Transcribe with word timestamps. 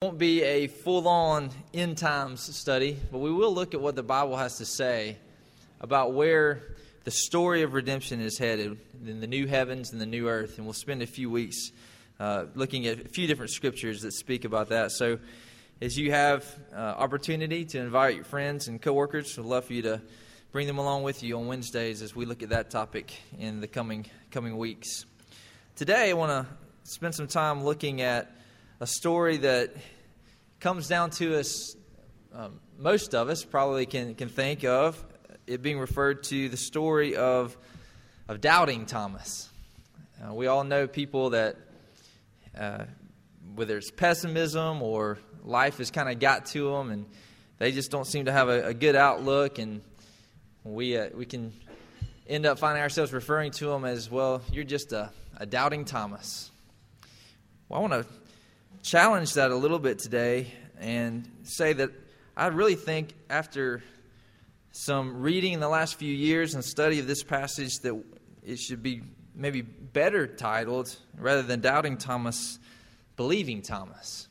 won't 0.00 0.16
be 0.16 0.44
a 0.44 0.68
full 0.68 1.08
on 1.08 1.50
end 1.74 1.98
times 1.98 2.54
study, 2.56 2.96
but 3.10 3.18
we 3.18 3.32
will 3.32 3.52
look 3.52 3.74
at 3.74 3.80
what 3.80 3.96
the 3.96 4.02
Bible 4.04 4.36
has 4.36 4.58
to 4.58 4.64
say 4.64 5.16
about 5.80 6.12
where 6.12 6.62
the 7.02 7.10
story 7.10 7.62
of 7.62 7.74
redemption 7.74 8.20
is 8.20 8.38
headed 8.38 8.78
in 9.04 9.18
the 9.18 9.26
new 9.26 9.48
heavens 9.48 9.90
and 9.90 10.00
the 10.00 10.06
new 10.06 10.28
earth. 10.28 10.56
And 10.56 10.64
we'll 10.64 10.72
spend 10.72 11.02
a 11.02 11.06
few 11.08 11.28
weeks 11.28 11.72
uh, 12.20 12.44
looking 12.54 12.86
at 12.86 13.06
a 13.06 13.08
few 13.08 13.26
different 13.26 13.50
scriptures 13.50 14.02
that 14.02 14.12
speak 14.12 14.44
about 14.44 14.68
that. 14.68 14.92
So, 14.92 15.18
as 15.82 15.98
you 15.98 16.12
have 16.12 16.46
uh, 16.72 16.76
opportunity 16.76 17.64
to 17.64 17.80
invite 17.80 18.14
your 18.14 18.24
friends 18.24 18.68
and 18.68 18.80
coworkers, 18.80 19.36
we'd 19.36 19.46
love 19.46 19.64
for 19.64 19.72
you 19.72 19.82
to 19.82 20.00
bring 20.52 20.68
them 20.68 20.78
along 20.78 21.02
with 21.02 21.24
you 21.24 21.36
on 21.38 21.48
Wednesdays 21.48 22.02
as 22.02 22.14
we 22.14 22.24
look 22.24 22.44
at 22.44 22.50
that 22.50 22.70
topic 22.70 23.12
in 23.40 23.60
the 23.60 23.66
coming 23.66 24.06
coming 24.30 24.58
weeks. 24.58 25.06
Today, 25.74 26.10
I 26.10 26.12
want 26.12 26.30
to 26.30 26.54
spend 26.88 27.16
some 27.16 27.26
time 27.26 27.64
looking 27.64 28.00
at 28.00 28.37
a 28.80 28.86
story 28.86 29.38
that 29.38 29.74
comes 30.60 30.86
down 30.86 31.10
to 31.10 31.36
us, 31.38 31.74
um, 32.32 32.60
most 32.78 33.12
of 33.12 33.28
us 33.28 33.44
probably 33.44 33.86
can, 33.86 34.14
can 34.14 34.28
think 34.28 34.64
of 34.64 35.04
it 35.48 35.62
being 35.62 35.80
referred 35.80 36.22
to 36.24 36.48
the 36.48 36.56
story 36.56 37.16
of, 37.16 37.56
of 38.28 38.40
doubting 38.40 38.86
Thomas. 38.86 39.48
Uh, 40.22 40.32
we 40.32 40.46
all 40.46 40.62
know 40.62 40.86
people 40.86 41.30
that, 41.30 41.56
uh, 42.56 42.84
whether 43.56 43.76
it's 43.76 43.90
pessimism 43.90 44.80
or 44.80 45.18
life 45.42 45.78
has 45.78 45.90
kind 45.90 46.08
of 46.08 46.20
got 46.20 46.46
to 46.46 46.70
them 46.70 46.90
and 46.90 47.06
they 47.58 47.72
just 47.72 47.90
don't 47.90 48.06
seem 48.06 48.26
to 48.26 48.32
have 48.32 48.48
a, 48.48 48.68
a 48.68 48.74
good 48.74 48.94
outlook, 48.94 49.58
and 49.58 49.80
we, 50.62 50.96
uh, 50.96 51.08
we 51.14 51.26
can 51.26 51.52
end 52.28 52.46
up 52.46 52.60
finding 52.60 52.80
ourselves 52.80 53.12
referring 53.12 53.50
to 53.50 53.66
them 53.66 53.84
as, 53.84 54.08
well, 54.08 54.40
you're 54.52 54.62
just 54.62 54.92
a, 54.92 55.10
a 55.36 55.46
doubting 55.46 55.84
Thomas. 55.84 56.52
Well, 57.68 57.80
I 57.80 57.82
want 57.82 57.92
to 57.94 58.27
challenge 58.88 59.34
that 59.34 59.50
a 59.50 59.54
little 59.54 59.78
bit 59.78 59.98
today 59.98 60.46
and 60.80 61.30
say 61.42 61.74
that 61.74 61.90
I 62.34 62.46
really 62.46 62.74
think 62.74 63.12
after 63.28 63.82
some 64.72 65.20
reading 65.20 65.52
in 65.52 65.60
the 65.60 65.68
last 65.68 65.96
few 65.96 66.14
years 66.14 66.54
and 66.54 66.64
study 66.64 66.98
of 66.98 67.06
this 67.06 67.22
passage 67.22 67.80
that 67.80 68.02
it 68.42 68.58
should 68.58 68.82
be 68.82 69.02
maybe 69.34 69.60
better 69.60 70.26
titled 70.26 70.96
rather 71.18 71.42
than 71.42 71.60
doubting 71.60 71.98
Thomas, 71.98 72.58
believing 73.16 73.60
Thomas. 73.60 74.26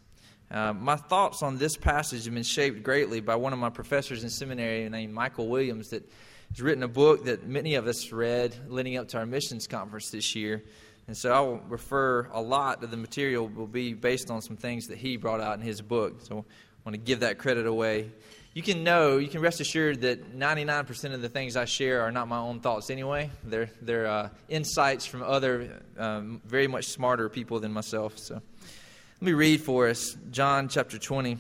Uh, 0.50 0.74
my 0.74 0.96
thoughts 0.96 1.44
on 1.44 1.60
this 1.60 1.78
passage 1.78 2.26
have 2.26 2.34
been 2.34 2.42
shaped 2.42 2.82
greatly 2.82 3.20
by 3.20 3.36
one 3.36 3.54
of 3.54 3.60
my 3.60 3.70
professors 3.70 4.24
in 4.24 4.30
seminary 4.32 4.90
named 4.90 5.14
Michael 5.14 5.50
Williams 5.50 5.90
that 5.90 6.10
has 6.50 6.62
written 6.64 6.82
a 6.82 6.88
book 6.88 7.26
that 7.26 7.46
many 7.46 7.76
of 7.76 7.86
us 7.86 8.12
read 8.12 8.56
leading 8.70 8.98
up 8.98 9.08
to 9.10 9.20
our 9.20 9.26
missions 9.28 9.68
conference 9.68 10.10
this 10.10 10.36
year 10.36 10.64
and 11.08 11.16
so 11.16 11.32
I 11.32 11.40
will 11.40 11.62
refer 11.70 12.28
a 12.34 12.42
lot 12.42 12.84
of 12.84 12.92
the 12.92 12.98
material 12.98 13.48
will 13.48 13.66
be 13.66 13.94
based 13.94 14.30
on 14.30 14.42
some 14.42 14.58
things 14.58 14.88
that 14.88 14.98
he 14.98 15.16
brought 15.16 15.40
out 15.40 15.58
in 15.58 15.62
his 15.62 15.82
book. 15.82 16.20
So 16.22 16.40
I 16.40 16.44
want 16.84 16.96
to 16.96 16.98
give 16.98 17.22
that 17.22 17.38
credit 17.38 17.66
away. 17.66 18.12
You 18.54 18.62
can 18.62 18.84
know, 18.84 19.18
you 19.18 19.30
can 19.30 19.40
rest 19.40 19.62
assured 19.62 20.02
that 20.02 20.38
99% 20.38 21.14
of 21.14 21.22
the 21.22 21.30
things 21.30 21.56
I 21.56 21.66
share 21.66 22.02
are 22.02 22.12
not 22.12 22.28
my 22.28 22.40
own 22.40 22.60
thoughts 22.60 22.90
anyway. 22.90 23.30
They're, 23.44 23.70
they're 23.82 24.08
uh, 24.08 24.30
insights 24.50 25.06
from 25.06 25.22
other 25.22 25.82
um, 25.98 26.42
very 26.46 26.68
much 26.68 26.88
smarter 26.88 27.30
people 27.30 27.60
than 27.60 27.72
myself. 27.72 28.18
So 28.18 28.34
let 28.34 29.22
me 29.22 29.34
read 29.34 29.62
for 29.62 29.88
us 29.88 30.18
John 30.32 30.68
chapter 30.68 30.98
20, 30.98 31.38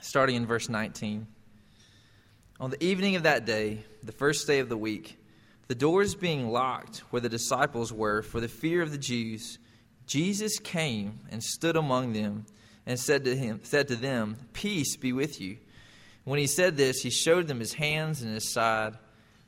starting 0.00 0.36
in 0.36 0.46
verse 0.46 0.68
19. 0.68 1.26
On 2.60 2.70
the 2.70 2.84
evening 2.84 3.16
of 3.16 3.24
that 3.24 3.46
day, 3.46 3.84
the 4.02 4.12
first 4.12 4.46
day 4.46 4.60
of 4.60 4.68
the 4.68 4.76
week, 4.76 5.18
the 5.68 5.74
doors 5.74 6.14
being 6.14 6.48
locked 6.48 6.98
where 7.10 7.20
the 7.20 7.28
disciples 7.28 7.92
were 7.92 8.22
for 8.22 8.40
the 8.40 8.48
fear 8.48 8.82
of 8.82 8.92
the 8.92 8.98
Jews, 8.98 9.58
Jesus 10.06 10.58
came 10.58 11.20
and 11.30 11.42
stood 11.42 11.76
among 11.76 12.12
them 12.12 12.46
and 12.86 12.98
said 12.98 13.24
to 13.24 13.36
him 13.36 13.60
said 13.64 13.88
to 13.88 13.96
them, 13.96 14.36
"Peace 14.52 14.96
be 14.96 15.12
with 15.12 15.40
you." 15.40 15.58
When 16.24 16.38
he 16.38 16.46
said 16.46 16.76
this, 16.76 17.02
he 17.02 17.10
showed 17.10 17.48
them 17.48 17.60
his 17.60 17.74
hands 17.74 18.22
and 18.22 18.32
his 18.32 18.52
side. 18.52 18.98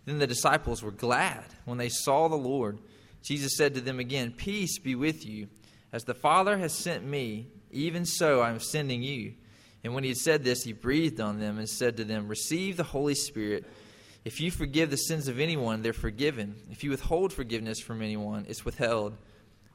Then 0.04 0.18
the 0.18 0.26
disciples 0.26 0.82
were 0.82 0.90
glad 0.90 1.44
when 1.64 1.78
they 1.78 1.88
saw 1.88 2.28
the 2.28 2.36
Lord. 2.36 2.78
Jesus 3.22 3.56
said 3.56 3.74
to 3.74 3.80
them 3.80 4.00
again, 4.00 4.32
"Peace 4.32 4.78
be 4.78 4.94
with 4.94 5.26
you. 5.26 5.48
As 5.92 6.04
the 6.04 6.14
Father 6.14 6.58
has 6.58 6.72
sent 6.72 7.04
me, 7.04 7.48
even 7.70 8.04
so 8.04 8.40
I 8.40 8.50
am 8.50 8.60
sending 8.60 9.02
you." 9.02 9.34
And 9.84 9.94
when 9.94 10.02
he 10.02 10.10
had 10.10 10.18
said 10.18 10.44
this, 10.44 10.64
he 10.64 10.72
breathed 10.72 11.20
on 11.20 11.38
them 11.38 11.58
and 11.58 11.68
said 11.68 11.96
to 11.96 12.04
them, 12.04 12.26
"Receive 12.28 12.76
the 12.76 12.84
Holy 12.84 13.14
Spirit." 13.14 13.64
If 14.28 14.42
you 14.42 14.50
forgive 14.50 14.90
the 14.90 14.98
sins 14.98 15.26
of 15.28 15.40
anyone, 15.40 15.80
they're 15.80 15.94
forgiven. 15.94 16.56
If 16.70 16.84
you 16.84 16.90
withhold 16.90 17.32
forgiveness 17.32 17.80
from 17.80 18.02
anyone, 18.02 18.44
it's 18.46 18.62
withheld. 18.62 19.16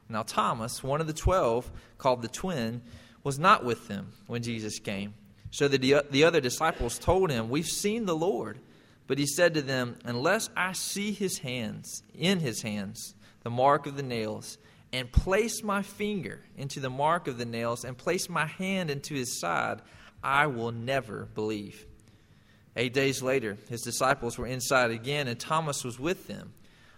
Now, 0.08 0.22
Thomas, 0.22 0.80
one 0.80 1.00
of 1.00 1.08
the 1.08 1.12
twelve, 1.12 1.68
called 1.98 2.22
the 2.22 2.28
twin, 2.28 2.80
was 3.24 3.36
not 3.36 3.64
with 3.64 3.88
them 3.88 4.12
when 4.28 4.44
Jesus 4.44 4.78
came. 4.78 5.14
So 5.50 5.66
the, 5.66 6.04
the 6.08 6.22
other 6.22 6.40
disciples 6.40 7.00
told 7.00 7.32
him, 7.32 7.48
We've 7.48 7.66
seen 7.66 8.06
the 8.06 8.14
Lord. 8.14 8.60
But 9.08 9.18
he 9.18 9.26
said 9.26 9.54
to 9.54 9.60
them, 9.60 9.96
Unless 10.04 10.50
I 10.56 10.74
see 10.74 11.10
his 11.10 11.38
hands, 11.38 12.04
in 12.16 12.38
his 12.38 12.62
hands, 12.62 13.16
the 13.42 13.50
mark 13.50 13.88
of 13.88 13.96
the 13.96 14.04
nails, 14.04 14.58
and 14.92 15.10
place 15.10 15.64
my 15.64 15.82
finger 15.82 16.38
into 16.56 16.78
the 16.78 16.90
mark 16.90 17.26
of 17.26 17.38
the 17.38 17.44
nails, 17.44 17.84
and 17.84 17.98
place 17.98 18.28
my 18.28 18.46
hand 18.46 18.88
into 18.88 19.14
his 19.14 19.40
side, 19.40 19.82
I 20.22 20.46
will 20.46 20.70
never 20.70 21.24
believe. 21.34 21.86
Eight 22.76 22.92
days 22.92 23.22
later, 23.22 23.56
his 23.68 23.82
disciples 23.82 24.36
were 24.36 24.46
inside 24.46 24.90
again, 24.90 25.28
and 25.28 25.38
Thomas 25.38 25.84
was 25.84 25.98
with 25.98 26.26
them. 26.26 26.52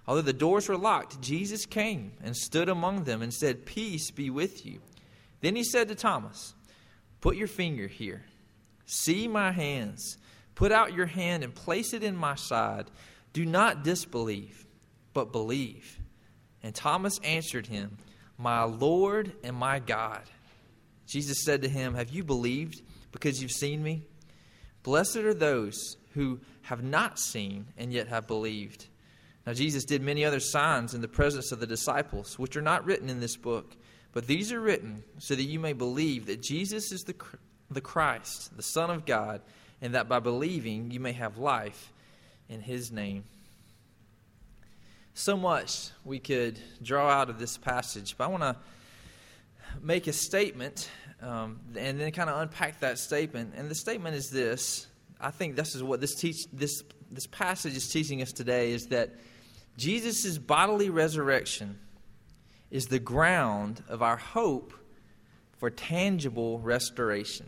Although 0.07 0.23
the 0.23 0.33
doors 0.33 0.69
were 0.69 0.77
locked, 0.77 1.21
Jesus 1.21 1.67
came 1.67 2.13
and 2.23 2.37
stood 2.37 2.69
among 2.69 3.05
them 3.05 3.23
and 3.23 3.35
said, 3.35 3.67
Peace 3.67 4.11
be 4.11 4.31
with 4.31 4.65
you. 4.65 4.81
Then 5.41 5.57
he 5.57 5.65
said 5.65 5.89
to 5.89 5.95
Thomas, 5.95 6.55
Put 7.21 7.37
your 7.37 7.49
finger 7.49 7.89
here. 7.89 8.25
See 8.87 9.27
my 9.27 9.51
hands. 9.51 10.17
Put 10.55 10.73
out 10.73 10.95
your 10.95 11.07
hand 11.07 11.45
and 11.45 11.55
place 11.55 11.93
it 11.93 12.03
in 12.03 12.17
my 12.17 12.37
side. 12.37 12.87
Do 13.33 13.45
not 13.45 13.85
disbelieve, 13.85 14.67
but 15.13 15.33
believe. 15.33 15.99
And 16.63 16.75
Thomas 16.75 17.19
answered 17.23 17.67
him, 17.67 17.99
My 18.39 18.63
Lord 18.63 19.33
and 19.45 19.57
my 19.57 19.81
God. 19.81 20.23
Jesus 21.07 21.45
said 21.45 21.63
to 21.63 21.69
him, 21.69 21.95
Have 21.95 22.11
you 22.11 22.25
believed 22.25 22.81
because 23.13 23.43
you've 23.43 23.53
seen 23.53 23.83
me? 23.83 24.05
Blessed 24.87 25.17
are 25.17 25.35
those 25.35 25.97
who 26.15 26.39
have 26.63 26.85
not 26.85 27.19
seen 27.19 27.67
and 27.77 27.93
yet 27.93 28.07
have 28.07 28.29
believed. 28.29 28.87
Now, 29.45 29.53
Jesus 29.53 29.85
did 29.85 30.01
many 30.01 30.25
other 30.25 30.39
signs 30.39 30.95
in 30.95 31.01
the 31.01 31.09
presence 31.09 31.51
of 31.51 31.59
the 31.59 31.67
disciples, 31.67 32.39
which 32.39 32.57
are 32.57 32.63
not 32.63 32.85
written 32.85 33.11
in 33.11 33.19
this 33.19 33.37
book, 33.37 33.77
but 34.13 34.29
these 34.29 34.53
are 34.53 34.61
written 34.61 35.03
so 35.19 35.35
that 35.35 35.43
you 35.43 35.59
may 35.59 35.73
believe 35.73 36.27
that 36.27 36.41
Jesus 36.41 36.93
is 36.93 37.03
the, 37.03 37.17
the 37.69 37.81
Christ, 37.81 38.57
the 38.57 38.63
Son 38.63 38.89
of 38.91 39.05
God, 39.05 39.41
and 39.83 39.97
that 39.97 40.09
by 40.09 40.21
believing 40.21 40.93
you 40.93 41.01
may 41.01 41.13
have 41.15 41.37
life 41.37 41.93
in 42.49 42.61
his 42.61 42.93
name. 42.93 43.25
So 45.15 45.37
much 45.37 45.91
we 46.05 46.21
could 46.21 46.61
draw 46.81 47.11
out 47.11 47.29
of 47.29 47.41
this 47.41 47.59
passage, 47.59 48.15
but 48.17 48.27
I 48.27 48.29
want 48.29 48.45
to 48.45 48.57
make 49.83 50.07
a 50.07 50.13
statement 50.13 50.89
um, 51.23 51.61
and 51.77 52.01
then 52.01 52.13
kind 52.13 52.31
of 52.31 52.41
unpack 52.41 52.81
that 52.81 52.99
statement. 52.99 53.55
And 53.57 53.71
the 53.71 53.75
statement 53.75 54.17
is 54.17 54.31
this: 54.31 54.87
I 55.21 55.31
think 55.31 55.57
this 55.57 55.75
is 55.75 55.83
what 55.83 56.01
this 56.01 56.15
teach 56.15 56.47
this 56.53 56.83
this 57.11 57.27
passage 57.27 57.77
is 57.77 57.89
teaching 57.89 58.23
us 58.23 58.33
today 58.33 58.73
is 58.73 58.87
that 58.89 59.15
Jesus' 59.77 60.39
bodily 60.39 60.91
resurrection 60.91 61.79
is 62.71 62.87
the 62.87 62.99
ground 62.99 63.83
of 63.89 64.03
our 64.03 64.17
hope 64.17 64.73
for 65.59 65.71
tangible 65.71 66.59
restoration. 66.59 67.47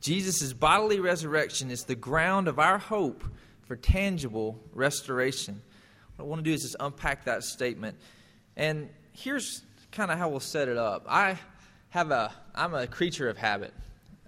Jesus' 0.00 0.52
bodily 0.52 1.00
resurrection 1.00 1.70
is 1.70 1.84
the 1.84 1.94
ground 1.94 2.48
of 2.48 2.58
our 2.58 2.78
hope 2.78 3.24
for 3.66 3.76
tangible 3.76 4.58
restoration. 4.72 5.62
What 6.16 6.24
I 6.24 6.28
want 6.28 6.40
to 6.40 6.50
do 6.50 6.54
is 6.54 6.62
just 6.62 6.76
unpack 6.80 7.24
that 7.24 7.44
statement. 7.44 7.96
And 8.56 8.88
here's 9.12 9.62
kind 9.92 10.10
of 10.10 10.18
how 10.18 10.28
we'll 10.28 10.40
set 10.40 10.68
it 10.68 10.76
up. 10.76 11.06
I 11.08 11.38
have 11.92 12.10
a 12.10 12.32
I'm 12.54 12.72
a 12.72 12.86
creature 12.86 13.28
of 13.28 13.36
habit. 13.36 13.72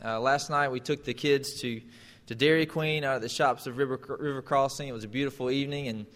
Uh, 0.05 0.21
last 0.21 0.51
night 0.51 0.69
we 0.69 0.81
took 0.81 1.03
the 1.05 1.15
kids 1.15 1.61
to 1.63 1.81
to 2.27 2.35
Dairy 2.35 2.67
Queen 2.67 3.05
out 3.05 3.17
at 3.17 3.23
the 3.23 3.29
shops 3.29 3.67
of 3.67 3.79
River 3.79 3.99
River 4.19 4.43
Crossing. 4.43 4.87
It 4.87 4.93
was 4.93 5.05
a 5.05 5.09
beautiful 5.09 5.51
evening, 5.51 5.89
and 5.89 6.07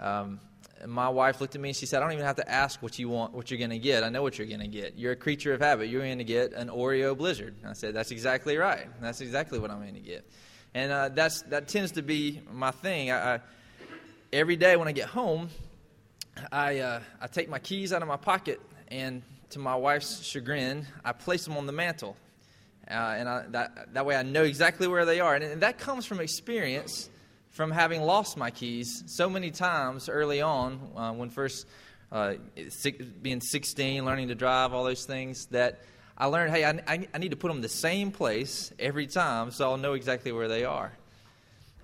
um, 0.00 0.40
my 0.86 1.10
wife 1.10 1.42
looked 1.42 1.54
at 1.54 1.60
me 1.60 1.68
and 1.68 1.76
she 1.76 1.84
said, 1.84 1.98
"I 1.98 2.04
don't 2.04 2.14
even 2.14 2.24
have 2.24 2.36
to 2.36 2.50
ask 2.50 2.82
what 2.82 2.98
you 2.98 3.10
want, 3.10 3.34
what 3.34 3.50
you're 3.50 3.58
going 3.58 3.68
to 3.68 3.78
get. 3.78 4.02
I 4.02 4.08
know 4.08 4.22
what 4.22 4.38
you're 4.38 4.46
going 4.46 4.60
to 4.60 4.66
get. 4.66 4.96
You're 4.96 5.12
a 5.12 5.16
creature 5.16 5.52
of 5.52 5.60
habit. 5.60 5.90
You're 5.90 6.00
going 6.00 6.16
to 6.18 6.24
get 6.24 6.54
an 6.54 6.68
Oreo 6.68 7.16
Blizzard." 7.16 7.54
And 7.60 7.68
I 7.68 7.74
said, 7.74 7.94
"That's 7.94 8.10
exactly 8.10 8.56
right. 8.56 8.86
That's 9.02 9.20
exactly 9.20 9.58
what 9.58 9.70
I'm 9.70 9.80
going 9.80 9.94
to 9.94 10.00
get." 10.00 10.26
And 10.72 10.90
uh, 10.90 11.10
that's 11.10 11.42
that 11.42 11.68
tends 11.68 11.92
to 11.92 12.02
be 12.02 12.40
my 12.50 12.70
thing. 12.70 13.10
I, 13.10 13.34
I, 13.34 13.40
every 14.32 14.56
day 14.56 14.76
when 14.76 14.88
I 14.88 14.92
get 14.92 15.10
home, 15.10 15.50
I 16.50 16.78
uh, 16.78 17.00
I 17.20 17.26
take 17.26 17.50
my 17.50 17.58
keys 17.58 17.92
out 17.92 18.00
of 18.00 18.08
my 18.08 18.16
pocket 18.16 18.58
and 18.88 19.20
to 19.54 19.60
my 19.60 19.76
wife's 19.76 20.20
chagrin, 20.22 20.84
I 21.04 21.12
place 21.12 21.44
them 21.44 21.56
on 21.56 21.66
the 21.66 21.72
mantle. 21.72 22.16
Uh, 22.88 22.92
and 22.92 23.28
I, 23.28 23.44
that, 23.50 23.94
that 23.94 24.04
way 24.04 24.16
I 24.16 24.22
know 24.22 24.42
exactly 24.42 24.88
where 24.88 25.04
they 25.04 25.20
are. 25.20 25.34
And, 25.34 25.44
and, 25.44 25.62
that 25.62 25.78
comes 25.78 26.04
from 26.04 26.20
experience 26.20 27.08
from 27.50 27.70
having 27.70 28.02
lost 28.02 28.36
my 28.36 28.50
keys 28.50 29.04
so 29.06 29.30
many 29.30 29.52
times 29.52 30.08
early 30.08 30.42
on 30.42 30.80
uh, 30.96 31.12
when 31.12 31.30
first 31.30 31.66
uh, 32.10 32.34
being 33.22 33.40
16, 33.40 34.04
learning 34.04 34.28
to 34.28 34.34
drive, 34.34 34.74
all 34.74 34.82
those 34.82 35.06
things, 35.06 35.46
that 35.46 35.82
I 36.18 36.26
learned, 36.26 36.52
hey, 36.52 36.64
I, 36.64 36.70
I, 36.86 37.08
I, 37.14 37.18
need 37.18 37.30
to 37.30 37.36
put 37.36 37.48
them 37.48 37.62
the 37.62 37.68
same 37.68 38.10
place 38.10 38.72
every 38.78 39.06
time 39.06 39.52
so 39.52 39.70
I'll 39.70 39.76
know 39.76 39.94
exactly 39.94 40.32
where 40.32 40.48
they 40.48 40.64
are. 40.64 40.92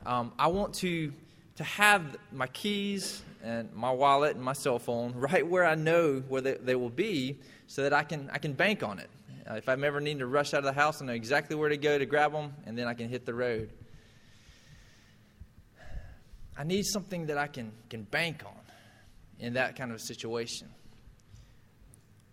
Um, 0.04 0.32
I 0.38 0.48
want 0.48 0.74
to, 0.76 1.12
to 1.60 1.64
have 1.64 2.16
my 2.32 2.46
keys 2.46 3.20
and 3.44 3.70
my 3.74 3.90
wallet 3.90 4.34
and 4.34 4.42
my 4.42 4.54
cell 4.54 4.78
phone 4.78 5.12
right 5.14 5.46
where 5.46 5.66
I 5.66 5.74
know 5.74 6.22
where 6.26 6.40
they, 6.40 6.54
they 6.54 6.74
will 6.74 6.88
be 6.88 7.38
so 7.66 7.82
that 7.82 7.92
I 7.92 8.02
can, 8.02 8.30
I 8.32 8.38
can 8.38 8.54
bank 8.54 8.82
on 8.82 8.98
it. 8.98 9.10
Uh, 9.46 9.56
if 9.56 9.68
I'm 9.68 9.84
ever 9.84 10.00
needing 10.00 10.20
to 10.20 10.26
rush 10.26 10.54
out 10.54 10.60
of 10.60 10.64
the 10.64 10.72
house, 10.72 11.02
I 11.02 11.04
know 11.04 11.12
exactly 11.12 11.54
where 11.56 11.68
to 11.68 11.76
go 11.76 11.98
to 11.98 12.06
grab 12.06 12.32
them, 12.32 12.54
and 12.64 12.78
then 12.78 12.86
I 12.86 12.94
can 12.94 13.10
hit 13.10 13.26
the 13.26 13.34
road. 13.34 13.68
I 16.56 16.64
need 16.64 16.86
something 16.86 17.26
that 17.26 17.36
I 17.36 17.46
can, 17.46 17.72
can 17.90 18.04
bank 18.04 18.42
on 18.46 18.54
in 19.38 19.52
that 19.52 19.76
kind 19.76 19.92
of 19.92 20.00
situation. 20.00 20.66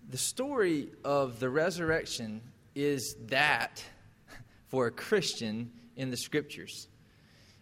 The 0.10 0.18
story 0.18 0.88
of 1.04 1.42
the 1.42 1.50
resurrection 1.50 2.40
is 2.76 3.14
that 3.26 3.84
for 4.68 4.88
a 4.88 4.92
Christian 4.92 5.74
in 5.98 6.12
the 6.12 6.18
scriptures. 6.18 6.88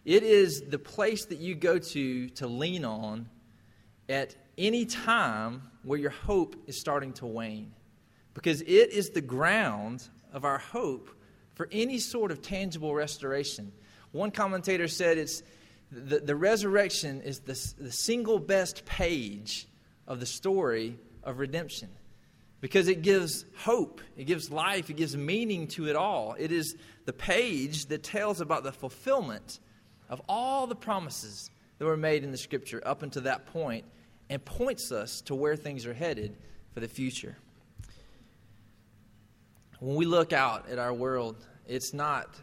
It 0.06 0.22
is 0.22 0.62
the 0.62 0.78
place 0.78 1.24
that 1.26 1.40
you 1.40 1.56
go 1.56 1.80
to 1.80 2.28
to 2.28 2.46
lean 2.46 2.84
on 2.84 3.28
at 4.08 4.36
any 4.56 4.86
time 4.86 5.62
where 5.82 5.98
your 5.98 6.10
hope 6.10 6.54
is 6.68 6.78
starting 6.78 7.12
to 7.14 7.26
wane. 7.26 7.72
Because 8.32 8.60
it 8.60 8.92
is 8.92 9.10
the 9.10 9.20
ground 9.20 10.08
of 10.32 10.44
our 10.44 10.58
hope 10.58 11.10
for 11.54 11.68
any 11.72 11.98
sort 11.98 12.30
of 12.30 12.40
tangible 12.40 12.94
restoration. 12.94 13.72
One 14.12 14.30
commentator 14.30 14.86
said 14.86 15.18
it's 15.18 15.42
the, 15.90 16.20
the 16.20 16.36
resurrection 16.36 17.20
is 17.22 17.40
the, 17.40 17.60
the 17.82 17.90
single 17.90 18.38
best 18.38 18.84
page 18.84 19.66
of 20.06 20.20
the 20.20 20.26
story 20.26 20.98
of 21.24 21.40
redemption 21.40 21.88
because 22.60 22.86
it 22.86 23.02
gives 23.02 23.44
hope, 23.56 24.00
it 24.16 24.24
gives 24.24 24.52
life, 24.52 24.88
it 24.88 24.96
gives 24.96 25.16
meaning 25.16 25.66
to 25.66 25.88
it 25.88 25.96
all. 25.96 26.36
It 26.38 26.52
is 26.52 26.76
the 27.06 27.12
page 27.12 27.86
that 27.86 28.04
tells 28.04 28.40
about 28.40 28.62
the 28.62 28.72
fulfillment 28.72 29.58
of 30.08 30.20
all 30.28 30.66
the 30.66 30.74
promises 30.74 31.50
that 31.78 31.84
were 31.84 31.96
made 31.96 32.24
in 32.24 32.30
the 32.30 32.38
scripture 32.38 32.82
up 32.86 33.02
until 33.02 33.22
that 33.22 33.46
point 33.46 33.84
and 34.28 34.44
points 34.44 34.92
us 34.92 35.20
to 35.22 35.34
where 35.34 35.56
things 35.56 35.86
are 35.86 35.94
headed 35.94 36.36
for 36.72 36.80
the 36.80 36.88
future. 36.88 37.36
When 39.78 39.96
we 39.96 40.06
look 40.06 40.32
out 40.32 40.68
at 40.70 40.78
our 40.78 40.92
world, 40.92 41.36
it's 41.66 41.92
not 41.92 42.34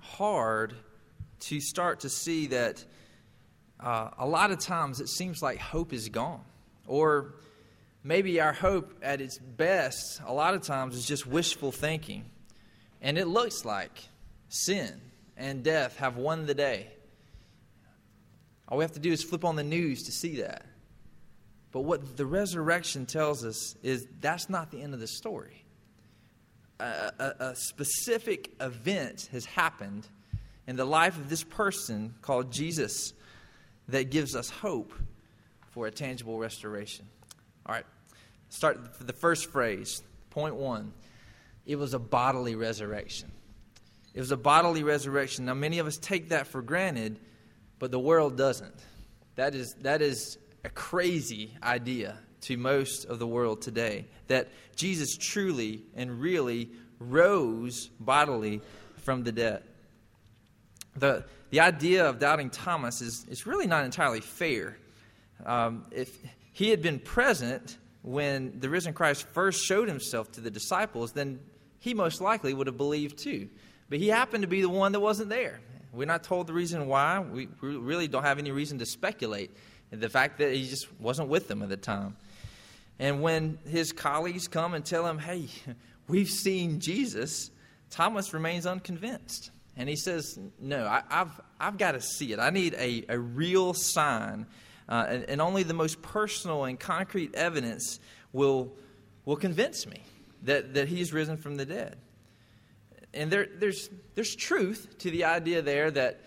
hard 0.00 0.74
to 1.40 1.60
start 1.60 2.00
to 2.00 2.08
see 2.08 2.48
that 2.48 2.84
uh, 3.78 4.10
a 4.18 4.26
lot 4.26 4.50
of 4.50 4.58
times 4.58 5.00
it 5.00 5.08
seems 5.08 5.42
like 5.42 5.58
hope 5.58 5.92
is 5.92 6.08
gone. 6.08 6.44
Or 6.86 7.34
maybe 8.02 8.40
our 8.40 8.52
hope 8.52 8.98
at 9.02 9.20
its 9.20 9.38
best, 9.38 10.20
a 10.26 10.32
lot 10.32 10.54
of 10.54 10.62
times, 10.62 10.96
is 10.96 11.06
just 11.06 11.26
wishful 11.26 11.72
thinking. 11.72 12.24
And 13.00 13.16
it 13.16 13.26
looks 13.26 13.64
like 13.64 14.08
sin 14.48 15.00
and 15.36 15.62
death 15.62 15.96
have 15.98 16.16
won 16.16 16.46
the 16.46 16.54
day. 16.54 16.88
All 18.70 18.78
we 18.78 18.84
have 18.84 18.92
to 18.92 19.00
do 19.00 19.10
is 19.10 19.22
flip 19.22 19.44
on 19.44 19.56
the 19.56 19.64
news 19.64 20.04
to 20.04 20.12
see 20.12 20.40
that. 20.42 20.64
But 21.72 21.80
what 21.80 22.16
the 22.16 22.26
resurrection 22.26 23.06
tells 23.06 23.44
us 23.44 23.76
is 23.82 24.06
that's 24.20 24.48
not 24.48 24.70
the 24.70 24.82
end 24.82 24.94
of 24.94 25.00
the 25.00 25.08
story. 25.08 25.64
A, 26.78 27.12
a, 27.18 27.34
a, 27.40 27.56
specific 27.56 28.52
event 28.60 29.28
has 29.32 29.44
happened 29.44 30.06
in 30.66 30.76
the 30.76 30.84
life 30.84 31.18
of 31.18 31.28
this 31.28 31.44
person 31.44 32.14
called 32.22 32.50
Jesus 32.50 33.12
that 33.88 34.10
gives 34.10 34.34
us 34.34 34.48
hope 34.48 34.92
for 35.72 35.86
a 35.86 35.90
tangible 35.90 36.38
restoration. 36.38 37.06
All 37.66 37.74
right, 37.74 37.84
start 38.48 38.98
the 38.98 39.12
first 39.12 39.50
phrase. 39.50 40.02
Point 40.30 40.54
one 40.54 40.92
it 41.66 41.76
was 41.76 41.92
a 41.92 41.98
bodily 41.98 42.54
resurrection. 42.54 43.30
It 44.14 44.20
was 44.20 44.32
a 44.32 44.36
bodily 44.36 44.82
resurrection. 44.82 45.44
Now, 45.44 45.54
many 45.54 45.78
of 45.78 45.86
us 45.86 45.98
take 45.98 46.30
that 46.30 46.46
for 46.46 46.62
granted, 46.62 47.20
but 47.80 47.90
the 47.90 47.98
world 47.98 48.36
doesn't. 48.36 48.74
That 49.34 49.56
is, 49.56 49.74
that 49.80 50.02
is 50.02 50.38
a 50.64 50.68
crazy 50.68 51.56
idea 51.62 52.16
to 52.42 52.56
most 52.56 53.06
of 53.06 53.18
the 53.18 53.26
world 53.26 53.62
today 53.62 54.06
that 54.28 54.48
Jesus 54.76 55.16
truly 55.16 55.82
and 55.96 56.20
really 56.20 56.70
rose 57.00 57.88
bodily 57.98 58.60
from 58.98 59.24
the 59.24 59.32
dead. 59.32 59.64
The, 60.96 61.24
the 61.50 61.60
idea 61.60 62.08
of 62.08 62.18
doubting 62.18 62.50
Thomas 62.50 63.00
is, 63.00 63.24
is 63.28 63.46
really 63.46 63.66
not 63.66 63.84
entirely 63.84 64.20
fair. 64.20 64.76
Um, 65.44 65.86
if 65.90 66.16
he 66.52 66.68
had 66.68 66.82
been 66.82 66.98
present 66.98 67.78
when 68.02 68.60
the 68.60 68.68
risen 68.68 68.92
Christ 68.92 69.26
first 69.28 69.64
showed 69.64 69.88
himself 69.88 70.30
to 70.32 70.42
the 70.42 70.50
disciples, 70.50 71.12
then 71.12 71.40
he 71.78 71.94
most 71.94 72.20
likely 72.20 72.52
would 72.52 72.66
have 72.66 72.76
believed 72.76 73.18
too. 73.18 73.48
But 73.88 74.00
he 74.00 74.08
happened 74.08 74.42
to 74.42 74.48
be 74.48 74.60
the 74.60 74.68
one 74.68 74.92
that 74.92 75.00
wasn't 75.00 75.30
there. 75.30 75.60
We're 75.92 76.06
not 76.06 76.22
told 76.22 76.46
the 76.46 76.52
reason 76.52 76.86
why. 76.86 77.18
We 77.20 77.48
really 77.60 78.08
don't 78.08 78.22
have 78.22 78.38
any 78.38 78.50
reason 78.50 78.78
to 78.78 78.86
speculate. 78.86 79.50
The 79.90 80.08
fact 80.08 80.38
that 80.38 80.52
he 80.52 80.68
just 80.68 80.86
wasn't 81.00 81.28
with 81.28 81.48
them 81.48 81.62
at 81.62 81.68
the 81.68 81.76
time. 81.76 82.16
And 82.98 83.22
when 83.22 83.58
his 83.66 83.92
colleagues 83.92 84.46
come 84.46 84.74
and 84.74 84.84
tell 84.84 85.06
him, 85.06 85.18
hey, 85.18 85.48
we've 86.06 86.28
seen 86.28 86.80
Jesus, 86.80 87.50
Thomas 87.90 88.32
remains 88.32 88.66
unconvinced. 88.66 89.50
And 89.76 89.88
he 89.88 89.96
says, 89.96 90.38
No, 90.60 90.86
I, 90.86 91.02
have 91.08 91.40
I've 91.58 91.78
got 91.78 91.92
to 91.92 92.00
see 92.00 92.32
it. 92.32 92.38
I 92.38 92.50
need 92.50 92.74
a, 92.74 93.04
a 93.08 93.18
real 93.18 93.72
sign. 93.72 94.46
Uh, 94.88 95.06
and, 95.08 95.24
and, 95.24 95.40
only 95.40 95.62
the 95.62 95.74
most 95.74 96.02
personal 96.02 96.64
and 96.64 96.78
concrete 96.78 97.34
evidence 97.36 98.00
will, 98.32 98.72
will 99.24 99.36
convince 99.36 99.86
me 99.86 100.02
that, 100.42 100.74
that 100.74 100.88
he's 100.88 101.12
risen 101.12 101.36
from 101.36 101.54
the 101.54 101.64
dead. 101.64 101.96
And 103.12 103.30
there, 103.30 103.48
there's, 103.58 103.90
there's 104.14 104.34
truth 104.34 104.98
to 104.98 105.10
the 105.10 105.24
idea 105.24 105.62
there 105.62 105.90
that 105.90 106.20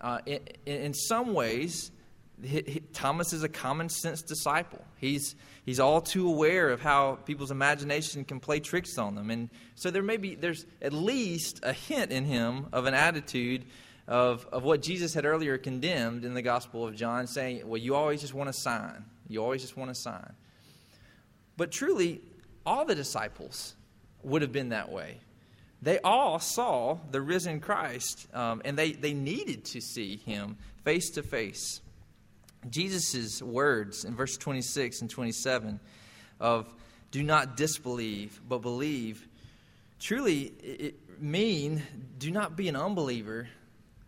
uh, 0.00 0.18
in, 0.26 0.40
in 0.66 0.94
some 0.94 1.32
ways, 1.32 1.90
he, 2.42 2.62
he, 2.66 2.80
Thomas 2.92 3.32
is 3.32 3.42
a 3.42 3.48
common 3.48 3.88
sense 3.88 4.22
disciple. 4.22 4.84
He's, 4.96 5.36
he's 5.64 5.80
all 5.80 6.00
too 6.00 6.28
aware 6.28 6.70
of 6.70 6.80
how 6.80 7.16
people's 7.24 7.50
imagination 7.50 8.24
can 8.24 8.40
play 8.40 8.60
tricks 8.60 8.98
on 8.98 9.14
them. 9.14 9.30
And 9.30 9.48
so 9.76 9.90
there 9.90 10.02
may 10.02 10.16
be, 10.16 10.34
there's 10.34 10.66
at 10.82 10.92
least 10.92 11.60
a 11.62 11.72
hint 11.72 12.10
in 12.10 12.24
him 12.24 12.66
of 12.72 12.86
an 12.86 12.94
attitude 12.94 13.64
of, 14.06 14.46
of 14.52 14.64
what 14.64 14.82
Jesus 14.82 15.14
had 15.14 15.24
earlier 15.24 15.56
condemned 15.56 16.24
in 16.24 16.34
the 16.34 16.42
Gospel 16.42 16.86
of 16.86 16.94
John, 16.94 17.26
saying, 17.26 17.66
Well, 17.66 17.78
you 17.78 17.94
always 17.94 18.20
just 18.20 18.34
want 18.34 18.50
a 18.50 18.52
sign. 18.52 19.04
You 19.28 19.42
always 19.42 19.62
just 19.62 19.76
want 19.76 19.90
a 19.90 19.94
sign. 19.94 20.34
But 21.56 21.70
truly, 21.70 22.20
all 22.66 22.84
the 22.84 22.94
disciples 22.94 23.74
would 24.22 24.42
have 24.42 24.52
been 24.52 24.70
that 24.70 24.90
way. 24.90 25.20
They 25.84 25.98
all 25.98 26.38
saw 26.38 26.96
the 27.10 27.20
risen 27.20 27.60
Christ, 27.60 28.26
um, 28.32 28.62
and 28.64 28.78
they, 28.78 28.92
they 28.92 29.12
needed 29.12 29.66
to 29.66 29.82
see 29.82 30.16
him 30.16 30.56
face 30.82 31.10
to 31.10 31.22
face. 31.22 31.82
Jesus' 32.70 33.42
words 33.42 34.06
in 34.06 34.16
verse 34.16 34.38
26 34.38 35.02
and 35.02 35.10
27 35.10 35.78
of 36.40 36.74
do 37.10 37.22
not 37.22 37.58
disbelieve, 37.58 38.40
but 38.48 38.62
believe, 38.62 39.28
truly 40.00 40.54
it 40.62 41.20
mean 41.20 41.82
do 42.16 42.30
not 42.30 42.56
be 42.56 42.68
an 42.68 42.76
unbeliever, 42.76 43.46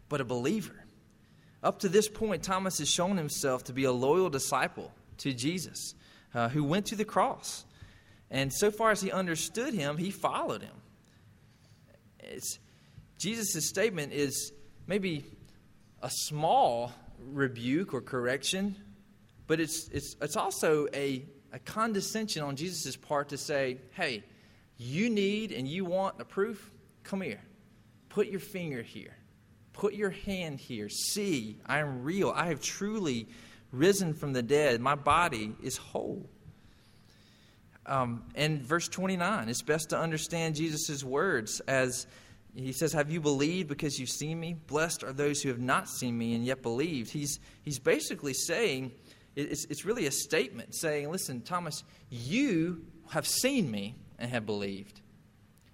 but 0.08 0.22
a 0.22 0.24
believer. 0.24 0.82
Up 1.62 1.80
to 1.80 1.90
this 1.90 2.08
point, 2.08 2.42
Thomas 2.42 2.78
has 2.78 2.88
shown 2.88 3.18
himself 3.18 3.64
to 3.64 3.74
be 3.74 3.84
a 3.84 3.92
loyal 3.92 4.30
disciple 4.30 4.94
to 5.18 5.34
Jesus 5.34 5.94
uh, 6.34 6.48
who 6.48 6.64
went 6.64 6.86
to 6.86 6.96
the 6.96 7.04
cross. 7.04 7.66
And 8.30 8.50
so 8.50 8.70
far 8.70 8.92
as 8.92 9.02
he 9.02 9.12
understood 9.12 9.74
him, 9.74 9.98
he 9.98 10.10
followed 10.10 10.62
him. 10.62 10.72
Jesus' 13.18 13.66
statement 13.66 14.12
is 14.12 14.52
maybe 14.86 15.24
a 16.02 16.10
small 16.10 16.92
rebuke 17.18 17.94
or 17.94 18.00
correction, 18.00 18.76
but 19.46 19.60
it's, 19.60 19.88
it's, 19.88 20.16
it's 20.20 20.36
also 20.36 20.86
a, 20.92 21.24
a 21.52 21.58
condescension 21.60 22.42
on 22.42 22.56
Jesus' 22.56 22.96
part 22.96 23.30
to 23.30 23.38
say, 23.38 23.78
hey, 23.92 24.22
you 24.76 25.08
need 25.08 25.52
and 25.52 25.66
you 25.66 25.84
want 25.84 26.20
a 26.20 26.24
proof? 26.24 26.70
Come 27.02 27.22
here. 27.22 27.40
Put 28.08 28.28
your 28.28 28.40
finger 28.40 28.82
here. 28.82 29.16
Put 29.72 29.94
your 29.94 30.10
hand 30.10 30.58
here. 30.58 30.88
See, 30.88 31.58
I 31.66 31.78
am 31.78 32.02
real. 32.02 32.32
I 32.34 32.46
have 32.46 32.60
truly 32.60 33.28
risen 33.72 34.14
from 34.14 34.32
the 34.32 34.42
dead. 34.42 34.80
My 34.80 34.94
body 34.94 35.54
is 35.62 35.76
whole. 35.76 36.28
Um, 37.86 38.24
and 38.34 38.62
verse 38.62 38.88
29, 38.88 39.48
it's 39.48 39.62
best 39.62 39.90
to 39.90 39.98
understand 39.98 40.56
Jesus' 40.56 41.04
words 41.04 41.60
as 41.60 42.06
he 42.54 42.72
says, 42.72 42.92
Have 42.92 43.10
you 43.10 43.20
believed 43.20 43.68
because 43.68 43.98
you've 43.98 44.10
seen 44.10 44.40
me? 44.40 44.54
Blessed 44.66 45.04
are 45.04 45.12
those 45.12 45.42
who 45.42 45.50
have 45.50 45.60
not 45.60 45.88
seen 45.88 46.16
me 46.16 46.34
and 46.34 46.44
yet 46.44 46.62
believed. 46.62 47.10
He's, 47.10 47.38
he's 47.62 47.78
basically 47.78 48.34
saying, 48.34 48.92
it's, 49.36 49.66
it's 49.66 49.84
really 49.84 50.06
a 50.06 50.10
statement 50.10 50.74
saying, 50.74 51.10
Listen, 51.10 51.42
Thomas, 51.42 51.84
you 52.10 52.84
have 53.10 53.26
seen 53.26 53.70
me 53.70 53.94
and 54.18 54.30
have 54.30 54.46
believed. 54.46 55.00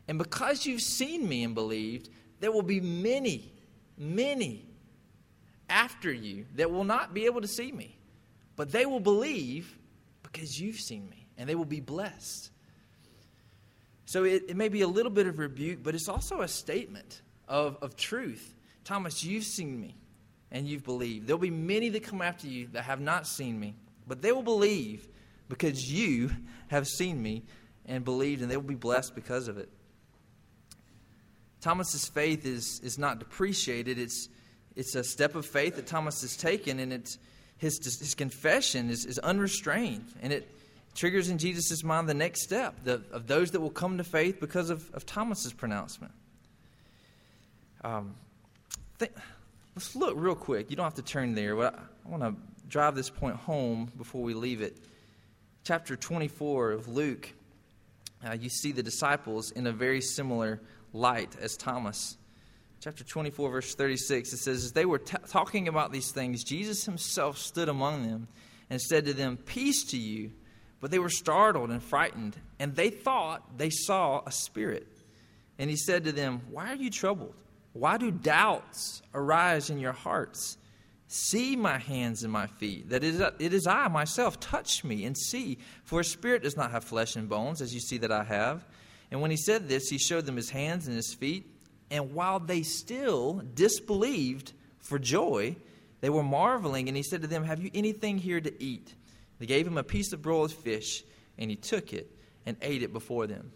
And 0.09 0.19
because 0.19 0.67
you've 0.67 0.83
seen 0.83 1.27
me 1.27 1.45
and 1.45 1.55
believed, 1.55 2.11
there 2.41 2.53
will 2.53 2.63
be 2.63 2.81
many, 2.81 3.53
many 3.97 4.67
after 5.71 6.13
you 6.13 6.45
that 6.57 6.71
will 6.71 6.85
not 6.85 7.15
be 7.15 7.25
able 7.27 7.41
to 7.41 7.49
see 7.49 7.73
me. 7.73 7.97
But 8.57 8.73
they 8.73 8.85
will 8.85 9.01
believe 9.01 9.79
because 10.23 10.61
you've 10.61 10.77
seen 10.77 11.09
me 11.09 11.22
and 11.39 11.49
they 11.49 11.55
will 11.55 11.65
be 11.65 11.81
blessed. 11.81 12.51
So 14.07 14.25
it, 14.25 14.45
it 14.49 14.57
may 14.57 14.69
be 14.69 14.83
a 14.83 14.89
little 14.89 15.13
bit 15.13 15.27
of 15.27 15.39
rebuke, 15.39 15.83
but 15.83 15.95
it's 15.95 16.09
also 16.09 16.43
a 16.43 16.49
statement 16.49 17.23
of, 17.49 17.79
of 17.81 17.97
truth. 17.97 18.55
Thomas, 18.85 19.25
you've 19.25 19.45
seen 19.45 19.81
me 19.81 19.97
and 20.51 20.67
you've 20.67 20.85
believed. 20.85 21.27
There'll 21.27 21.39
be 21.39 21.51
many 21.51 21.89
that 21.91 22.03
come 22.03 22.21
after 22.21 22.47
you 22.47 22.69
that 22.73 22.85
have 22.85 23.01
not 23.01 23.27
seen 23.27 23.59
me, 23.59 23.75
but 24.07 24.21
they 24.21 24.33
will 24.33 24.43
believe 24.43 25.09
because 25.49 25.91
you 25.91 26.31
have 26.69 26.87
seen 26.87 27.23
me 27.23 27.45
and 27.87 28.05
believed, 28.05 28.43
and 28.43 28.51
they 28.51 28.57
will 28.57 28.65
be 28.65 28.75
blessed 28.75 29.15
because 29.15 29.49
of 29.49 29.59
it. 29.59 29.69
Thomas's 31.61 32.07
faith 32.07 32.45
is, 32.45 32.81
is 32.81 32.99
not 32.99 33.19
depreciated. 33.19 33.99
It's, 33.99 34.29
it's 34.77 34.95
a 34.95 35.05
step 35.05 35.35
of 35.35 35.47
faith 35.47 35.77
that 35.77 35.87
Thomas 35.87 36.21
has 36.23 36.37
taken, 36.37 36.81
and 36.81 36.93
it's, 36.93 37.19
his, 37.57 37.79
his 37.99 38.15
confession 38.15 38.91
is, 38.91 39.05
is 39.05 39.19
unrestrained. 39.19 40.07
And 40.21 40.33
it 40.33 40.49
triggers 40.95 41.29
in 41.29 41.39
Jesus' 41.39 41.83
mind 41.83 42.09
the 42.09 42.15
next 42.15 42.43
step 42.43 42.75
the, 42.85 43.03
of 43.13 43.27
those 43.27 43.53
that 43.53 43.61
will 43.61 43.71
come 43.71 43.99
to 43.99 44.05
faith 44.05 44.41
because 44.41 44.71
of, 44.71 44.91
of 44.95 45.07
Thomas's 45.07 45.53
pronouncement. 45.53 46.13
Um, 47.85 48.15
th- 48.99 49.13
let's 49.75 49.97
look 49.97 50.15
real 50.17 50.35
quick. 50.35 50.71
You 50.71 50.77
don't 50.77 50.85
have 50.85 50.95
to 50.95 51.03
turn 51.03 51.35
there, 51.35 51.57
but 51.57 51.75
I, 51.75 51.79
I 52.07 52.11
want 52.11 52.23
to 52.23 52.35
drive 52.69 52.95
this 52.95 53.11
point 53.11 53.37
home 53.37 53.91
before 53.97 54.23
we 54.23 54.35
leave 54.35 54.63
it. 54.63 54.77
Chapter 55.65 55.97
24 55.97 56.73
of 56.73 56.89
Luke, 56.89 57.33
uh, 58.27 58.33
you 58.33 58.49
see 58.49 58.73
the 58.73 58.83
disciples 58.83 59.51
in 59.51 59.67
a 59.67 59.73
very 59.73 60.01
similar 60.01 60.61
light 60.93 61.37
as 61.41 61.57
Thomas. 61.57 62.17
Chapter 62.81 63.05
24, 63.05 63.51
verse 63.51 63.75
36, 63.75 64.33
it 64.33 64.37
says, 64.39 64.65
As 64.65 64.73
they 64.73 64.85
were 64.85 64.99
t- 64.99 65.17
talking 65.29 65.69
about 65.69 65.93
these 65.93 66.11
things, 66.11 66.43
Jesus 66.43 66.85
himself 66.85 67.39
stood 67.39 67.69
among 67.69 68.09
them 68.09 68.29
and 68.71 68.81
said 68.81 69.05
to 69.05 69.15
them, 69.15 69.37
Peace 69.37 69.85
to 69.85 69.97
you. 69.97 70.33
But 70.83 70.91
they 70.91 70.99
were 70.99 71.09
startled 71.09 71.71
and 71.71 71.81
frightened, 71.81 72.37
and 72.59 72.75
they 72.75 72.91
thought 72.91 73.57
they 73.57 73.71
saw 73.71 74.21
a 74.27 74.33
spirit. 74.33 74.89
And 75.57 75.71
he 75.71 75.77
said 75.77 76.05
to 76.05 76.13
them, 76.13 76.43
Why 76.51 76.73
are 76.73 76.77
you 76.77 76.91
troubled? 76.91 77.35
Why 77.73 77.99
do 77.99 78.11
doubts 78.11 79.01
arise 79.15 79.71
in 79.71 79.79
your 79.79 79.93
hearts? 79.93 80.59
See 81.07 81.55
my 81.55 81.79
hands 81.79 82.25
and 82.25 82.33
my 82.33 82.49
feet, 82.49 82.91
that 82.91 83.05
it 83.05 83.55
is, 83.55 83.67
I 83.67 83.89
myself. 83.89 84.41
Touch 84.41 84.83
me 84.83 85.05
and 85.05 85.17
see, 85.17 85.59
for 85.85 86.01
a 86.01 86.05
spirit 86.05 86.43
does 86.43 86.57
not 86.57 86.73
have 86.73 86.83
flesh 86.83 87.15
and 87.15 87.29
bones, 87.29 87.63
as 87.63 87.73
you 87.73 87.81
see 87.81 87.99
that 87.99 88.11
I 88.11 88.25
have. 88.25 88.67
And 89.13 89.21
when 89.21 89.31
he 89.31 89.37
said 89.37 89.69
this, 89.69 89.89
he 89.89 89.99
showed 89.99 90.27
them 90.27 90.37
his 90.37 90.51
hands 90.51 90.89
and 90.89 90.97
his 90.97 91.15
feet. 91.15 91.47
And 91.93 92.13
while 92.13 92.41
they 92.41 92.63
still 92.63 93.43
disbelieved 93.55 94.53
for 94.81 94.99
joy, 94.99 95.55
they 96.01 96.11
were 96.11 96.25
marveling. 96.25 96.89
And 96.89 96.97
he 96.97 97.05
said 97.05 97.23
to 97.23 97.29
them, 97.29 97.45
Have 97.45 97.63
you 97.63 97.71
anything 97.73 98.19
here 98.19 98.41
to 98.41 98.63
eat? 98.63 98.95
They 99.43 99.47
gave 99.47 99.67
him 99.67 99.77
a 99.77 99.83
piece 99.83 100.13
of 100.13 100.23
broiled 100.23 100.53
fish, 100.53 101.03
and 101.37 101.51
he 101.51 101.57
took 101.57 101.93
it 101.93 102.09
and 102.47 102.57
ate 102.63 102.85
it 102.85 102.93
before 102.93 103.27
them. 103.27 103.51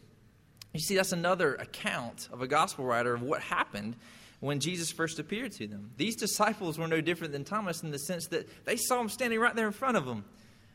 You 0.75 0.81
see, 0.81 0.97
that's 0.97 1.13
another 1.13 1.55
account 1.55 2.29
of 2.33 2.43
a 2.43 2.49
gospel 2.49 2.85
writer 2.85 3.15
of 3.15 3.23
what 3.23 3.41
happened 3.41 3.95
when 4.41 4.59
Jesus 4.59 4.91
first 4.91 5.21
appeared 5.21 5.53
to 5.53 5.69
them. 5.69 5.93
These 5.97 6.17
disciples 6.17 6.77
were 6.77 6.89
no 6.89 7.01
different 7.01 7.33
than 7.33 7.45
Thomas 7.45 7.85
in 7.85 7.93
the 7.93 8.01
sense 8.01 8.27
that 8.31 8.65
they 8.65 8.77
saw 8.77 9.01
him 9.01 9.09
standing 9.09 9.39
right 9.39 9.55
there 9.55 9.69
in 9.69 9.73
front 9.73 9.97
of 9.97 10.07
them. 10.07 10.25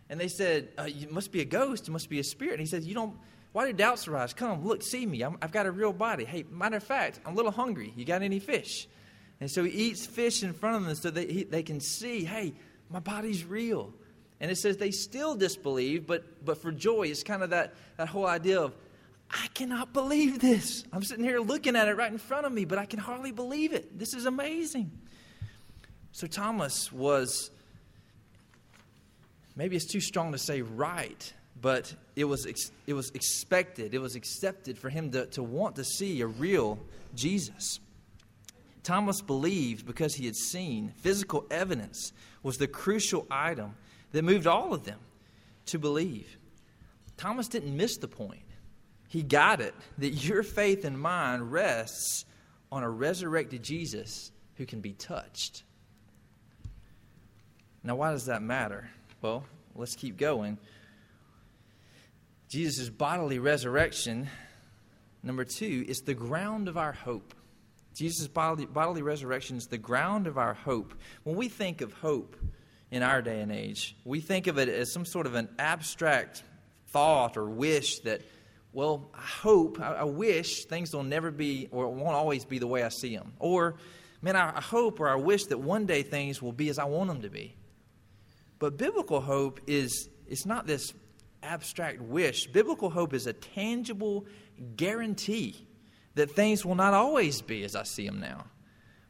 And 0.10 0.18
they 0.18 0.30
said, 0.30 0.70
uh, 0.80 0.84
You 0.84 1.10
must 1.10 1.34
be 1.34 1.42
a 1.42 1.46
ghost. 1.46 1.88
You 1.88 1.92
must 1.92 2.10
be 2.10 2.20
a 2.20 2.24
spirit. 2.24 2.54
And 2.54 2.62
he 2.62 2.68
said, 2.68 2.86
You 2.86 2.94
don't 2.94 3.18
why 3.52 3.68
do 3.68 3.74
doubts 3.74 4.08
arise? 4.08 4.34
Come, 4.34 4.66
look, 4.66 4.82
see 4.82 5.06
me. 5.06 5.26
i 5.26 5.30
have 5.42 5.52
got 5.52 5.66
a 5.66 5.72
real 5.72 5.92
body. 5.92 6.24
Hey, 6.24 6.46
matter 6.50 6.78
of 6.78 6.86
fact, 6.86 7.20
I'm 7.26 7.34
a 7.34 7.36
little 7.36 7.52
hungry. 7.52 7.92
You 7.98 8.06
got 8.06 8.22
any 8.22 8.40
fish? 8.40 8.88
And 9.42 9.52
so 9.52 9.66
he 9.66 9.72
eats 9.72 10.06
fish 10.06 10.42
in 10.42 10.54
front 10.54 10.78
of 10.78 10.86
them 10.86 10.96
so 10.96 11.12
that 11.12 11.30
he, 11.30 11.44
they 11.44 11.64
can 11.64 11.82
see, 11.82 12.24
hey, 12.24 12.54
my 12.90 13.00
body's 13.00 13.44
real. 13.44 13.94
And 14.42 14.50
it 14.50 14.58
says 14.58 14.78
they 14.78 14.90
still 14.90 15.36
disbelieve, 15.36 16.08
but, 16.08 16.44
but 16.44 16.58
for 16.58 16.72
joy, 16.72 17.04
it's 17.04 17.22
kind 17.22 17.44
of 17.44 17.52
that, 17.52 17.76
that 17.98 18.08
whole 18.08 18.26
idea 18.26 18.60
of, 18.60 18.76
I 19.30 19.48
cannot 19.54 19.94
believe 19.94 20.40
this. 20.40 20.84
I'm 20.92 21.04
sitting 21.04 21.24
here 21.24 21.40
looking 21.40 21.76
at 21.76 21.88
it 21.88 21.96
right 21.96 22.12
in 22.12 22.18
front 22.18 22.48
of 22.48 22.52
me, 22.52 22.66
but 22.66 22.80
I 22.80 22.86
can 22.86 23.00
hardly 23.00 23.32
believe 23.32 23.72
it. 23.72 23.98
This 23.98 24.16
is 24.16 24.26
amazing. 24.26 24.92
So 26.12 26.26
Thomas 26.26 26.92
was, 26.92 27.52
maybe 29.56 29.76
it's 29.76 29.90
too 29.90 30.02
strong 30.02 30.32
to 30.32 30.40
say 30.40 30.64
right, 30.64 31.34
but 31.62 31.94
it 32.16 32.26
was, 32.26 32.48
ex- 32.48 32.72
it 32.88 32.94
was 32.94 33.12
expected, 33.12 33.94
it 33.94 34.00
was 34.00 34.16
accepted 34.16 34.76
for 34.76 34.90
him 34.90 35.12
to, 35.12 35.28
to 35.28 35.44
want 35.44 35.76
to 35.76 35.84
see 35.86 36.20
a 36.22 36.28
real 36.28 36.80
Jesus. 37.14 37.80
Thomas 38.82 39.22
believed 39.22 39.86
because 39.86 40.16
he 40.16 40.26
had 40.26 40.36
seen 40.36 40.94
physical 40.98 41.46
evidence 41.52 42.12
was 42.42 42.58
the 42.58 42.68
crucial 42.68 43.28
item 43.30 43.76
that 44.12 44.24
moved 44.24 44.48
all 44.48 44.74
of 44.74 44.84
them 44.84 45.00
to 45.68 45.80
believe. 45.80 46.38
Thomas 47.18 47.48
didn't 47.48 47.76
miss 47.76 47.98
the 47.98 48.08
point. 48.08 48.42
He 49.08 49.24
got 49.24 49.62
it 49.62 49.76
that 49.98 50.10
your 50.10 50.44
faith 50.44 50.86
and 50.86 51.00
mine 51.00 51.42
rests 51.42 52.26
on 52.72 52.84
a 52.84 52.90
resurrected 52.90 53.62
Jesus 53.64 54.32
who 54.56 54.66
can 54.66 54.80
be 54.80 54.94
touched. 54.94 55.64
Now, 57.84 57.96
why 57.96 58.12
does 58.12 58.26
that 58.26 58.42
matter? 58.42 58.90
Well, 59.22 59.44
let's 59.76 59.96
keep 59.96 60.18
going. 60.18 60.58
Jesus' 62.48 62.90
bodily 62.90 63.40
resurrection, 63.40 64.30
number 65.24 65.44
two, 65.44 65.86
is 65.88 66.02
the 66.02 66.14
ground 66.14 66.68
of 66.68 66.78
our 66.78 66.92
hope. 66.92 67.34
Jesus' 67.96 68.28
bodily, 68.28 68.66
bodily 68.66 69.02
resurrection 69.02 69.58
is 69.58 69.68
the 69.68 69.78
ground 69.78 70.28
of 70.28 70.38
our 70.38 70.54
hope. 70.54 70.94
When 71.24 71.36
we 71.36 71.50
think 71.50 71.82
of 71.82 71.92
hope 71.94 72.36
in 72.92 73.04
our 73.04 73.22
day 73.22 73.40
and 73.40 73.52
age, 73.52 73.96
we 74.04 74.20
think 74.20 74.48
of 74.48 74.58
it 74.58 74.68
as 74.70 74.92
some 74.92 75.06
sort 75.06 75.26
of 75.26 75.36
an 75.36 75.50
abstract 75.58 76.44
thought 76.88 77.38
or 77.38 77.50
wish 77.50 78.00
that, 78.00 78.22
well, 78.74 79.10
I 79.14 79.22
hope, 79.22 79.80
I, 79.80 80.04
wish 80.04 80.66
things 80.66 80.94
will 80.94 81.04
never 81.04 81.32
be 81.32 81.70
or 81.72 81.90
won't 81.90 82.16
always 82.16 82.44
be 82.44 82.60
the 82.60 82.68
way 82.68 82.84
I 82.84 82.90
see 82.90 83.16
them. 83.16 83.34
Or, 83.40 83.78
man, 84.22 84.36
I, 84.36 84.58
I 84.58 84.62
hope 84.62 85.00
or 85.00 85.10
I 85.10 85.16
wish 85.16 85.46
that 85.46 85.58
one 85.58 85.86
day 85.86 86.04
things 86.04 86.42
will 86.42 86.52
be 86.52 86.70
as 86.70 86.78
I 86.78 86.84
want 86.84 87.08
them 87.08 87.22
to 87.22 87.30
be. 87.30 87.56
But 88.60 88.78
biblical 88.78 89.22
hope 89.22 89.62
is 89.68 90.10
it's 90.28 90.46
not 90.46 90.68
this 90.68 90.94
abstract 91.42 92.02
wish. 92.02 92.48
Biblical 92.48 92.90
hope 92.90 93.14
is 93.14 93.26
a 93.26 93.34
tangible 93.34 94.26
guarantee 94.76 95.68
that 96.16 96.32
things 96.32 96.66
will 96.66 96.76
not 96.76 96.94
always 96.94 97.42
be 97.42 97.64
as 97.64 97.76
I 97.76 97.84
see 97.84 98.06
them 98.06 98.20
now, 98.20 98.46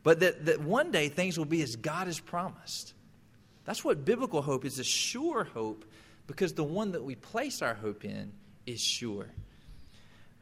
but 0.04 0.20
that, 0.20 0.46
that 0.46 0.62
one 0.62 0.92
day 0.92 1.10
things 1.10 1.38
will 1.38 1.46
be 1.46 1.62
as 1.64 1.76
God 1.76 2.08
has 2.08 2.20
promised. 2.20 2.94
That's 3.66 3.84
what 3.84 4.06
biblical 4.06 4.42
hope 4.42 4.66
is 4.66 4.80
a 4.80 4.84
sure 4.84 5.44
hope 5.44 5.86
because 6.28 6.54
the 6.54 6.64
one 6.64 6.92
that 6.92 7.04
we 7.04 7.16
place 7.16 7.62
our 7.62 7.74
hope 7.74 8.06
in 8.06 8.32
is 8.66 8.82
sure. 8.82 9.28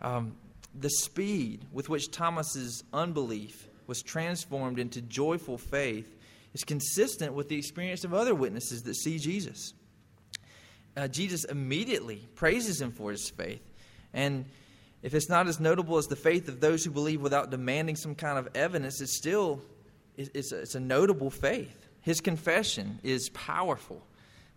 Um, 0.02 0.36
the 0.74 0.90
speed 0.90 1.66
with 1.72 1.90
which 1.90 2.12
Thomas's 2.12 2.84
unbelief 2.94 3.68
was 3.88 4.02
transformed 4.02 4.80
into 4.80 5.02
joyful 5.02 5.58
faith 5.58 6.16
is 6.54 6.64
consistent 6.64 7.34
with 7.34 7.50
the 7.50 7.58
experience 7.58 8.04
of 8.04 8.14
other 8.14 8.36
witnesses 8.36 8.84
that 8.84 8.96
see 8.96 9.18
Jesus 9.18 9.74
uh, 11.00 11.08
Jesus 11.08 11.46
immediately 11.46 12.28
praises 12.36 12.82
him 12.82 12.92
for 12.92 13.12
his 13.12 13.30
faith. 13.30 13.62
And 14.14 14.46
if 15.02 15.14
it's 15.14 15.30
not 15.30 15.48
as 15.48 15.60
notable 15.60 15.98
as 15.98 16.08
the 16.08 16.16
faith 16.16 16.50
of 16.50 16.60
those 16.60 16.84
who 16.84 16.92
believe 16.92 17.22
without 17.22 17.52
demanding 17.52 17.96
some 17.96 18.16
kind 18.16 18.38
of 18.38 18.50
evidence, 18.56 19.00
it's 19.02 19.16
still 19.16 19.62
it's 20.18 20.52
it's 20.52 20.76
a 20.76 20.80
notable 20.80 21.30
faith. 21.30 21.88
His 22.01 22.22
confession 22.22 23.00
is 23.03 23.29
powerful. 23.29 24.01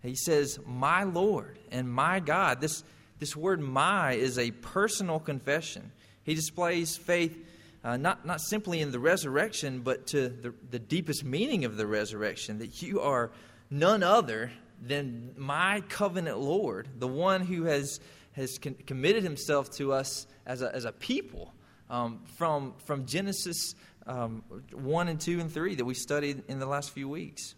He 0.01 0.15
says, 0.15 0.59
"My 0.65 1.03
Lord 1.03 1.59
and 1.71 1.89
my 1.89 2.19
God." 2.19 2.61
This 2.61 2.83
this 3.19 3.35
word 3.35 3.61
"my" 3.61 4.13
is 4.13 4.37
a 4.37 4.51
personal 4.51 5.19
confession. 5.19 5.91
He 6.23 6.35
displays 6.35 6.97
faith 6.97 7.37
uh, 7.83 7.97
not 7.97 8.25
not 8.25 8.41
simply 8.41 8.79
in 8.79 8.91
the 8.91 8.99
resurrection, 8.99 9.81
but 9.81 10.07
to 10.07 10.29
the, 10.29 10.53
the 10.71 10.79
deepest 10.79 11.23
meaning 11.23 11.65
of 11.65 11.77
the 11.77 11.87
resurrection. 11.87 12.59
That 12.59 12.81
you 12.81 13.01
are 13.01 13.31
none 13.69 14.03
other 14.03 14.51
than 14.85 15.33
my 15.37 15.81
covenant 15.89 16.39
Lord, 16.39 16.87
the 16.99 17.07
one 17.07 17.41
who 17.41 17.63
has, 17.63 17.99
has 18.33 18.57
con- 18.57 18.75
committed 18.85 19.23
himself 19.23 19.71
to 19.77 19.93
us 19.93 20.27
as 20.45 20.61
a, 20.61 20.73
as 20.75 20.85
a 20.85 20.91
people 20.91 21.53
um, 21.89 22.19
from, 22.37 22.73
from 22.85 23.05
Genesis 23.05 23.75
um, 24.07 24.43
1 24.71 25.07
and 25.07 25.19
2 25.19 25.39
and 25.39 25.51
3 25.51 25.75
that 25.75 25.85
we 25.85 25.93
studied 25.93 26.43
in 26.47 26.59
the 26.59 26.65
last 26.65 26.91
few 26.91 27.07
weeks. 27.07 27.55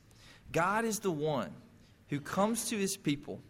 God 0.52 0.86
is 0.86 1.00
the 1.00 1.12
one 1.12 1.52
who 2.10 2.20
comes 2.20 2.70
to 2.70 2.78
his 2.78 2.98
people 2.98 3.42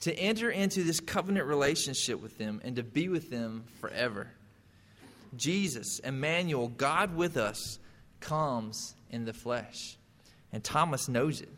to 0.00 0.14
enter 0.14 0.50
into 0.50 0.82
this 0.82 1.00
covenant 1.00 1.46
relationship 1.46 2.22
with 2.22 2.38
them 2.38 2.60
and 2.64 2.76
to 2.76 2.82
be 2.82 3.08
with 3.08 3.30
them 3.30 3.64
forever. 3.80 4.28
Jesus, 5.36 5.98
Emmanuel, 5.98 6.68
God 6.68 7.14
with 7.14 7.36
us, 7.36 7.78
comes 8.20 8.94
in 9.10 9.24
the 9.24 9.32
flesh. 9.32 9.96
And 10.52 10.64
Thomas 10.64 11.08
knows 11.08 11.40
it. 11.40 11.50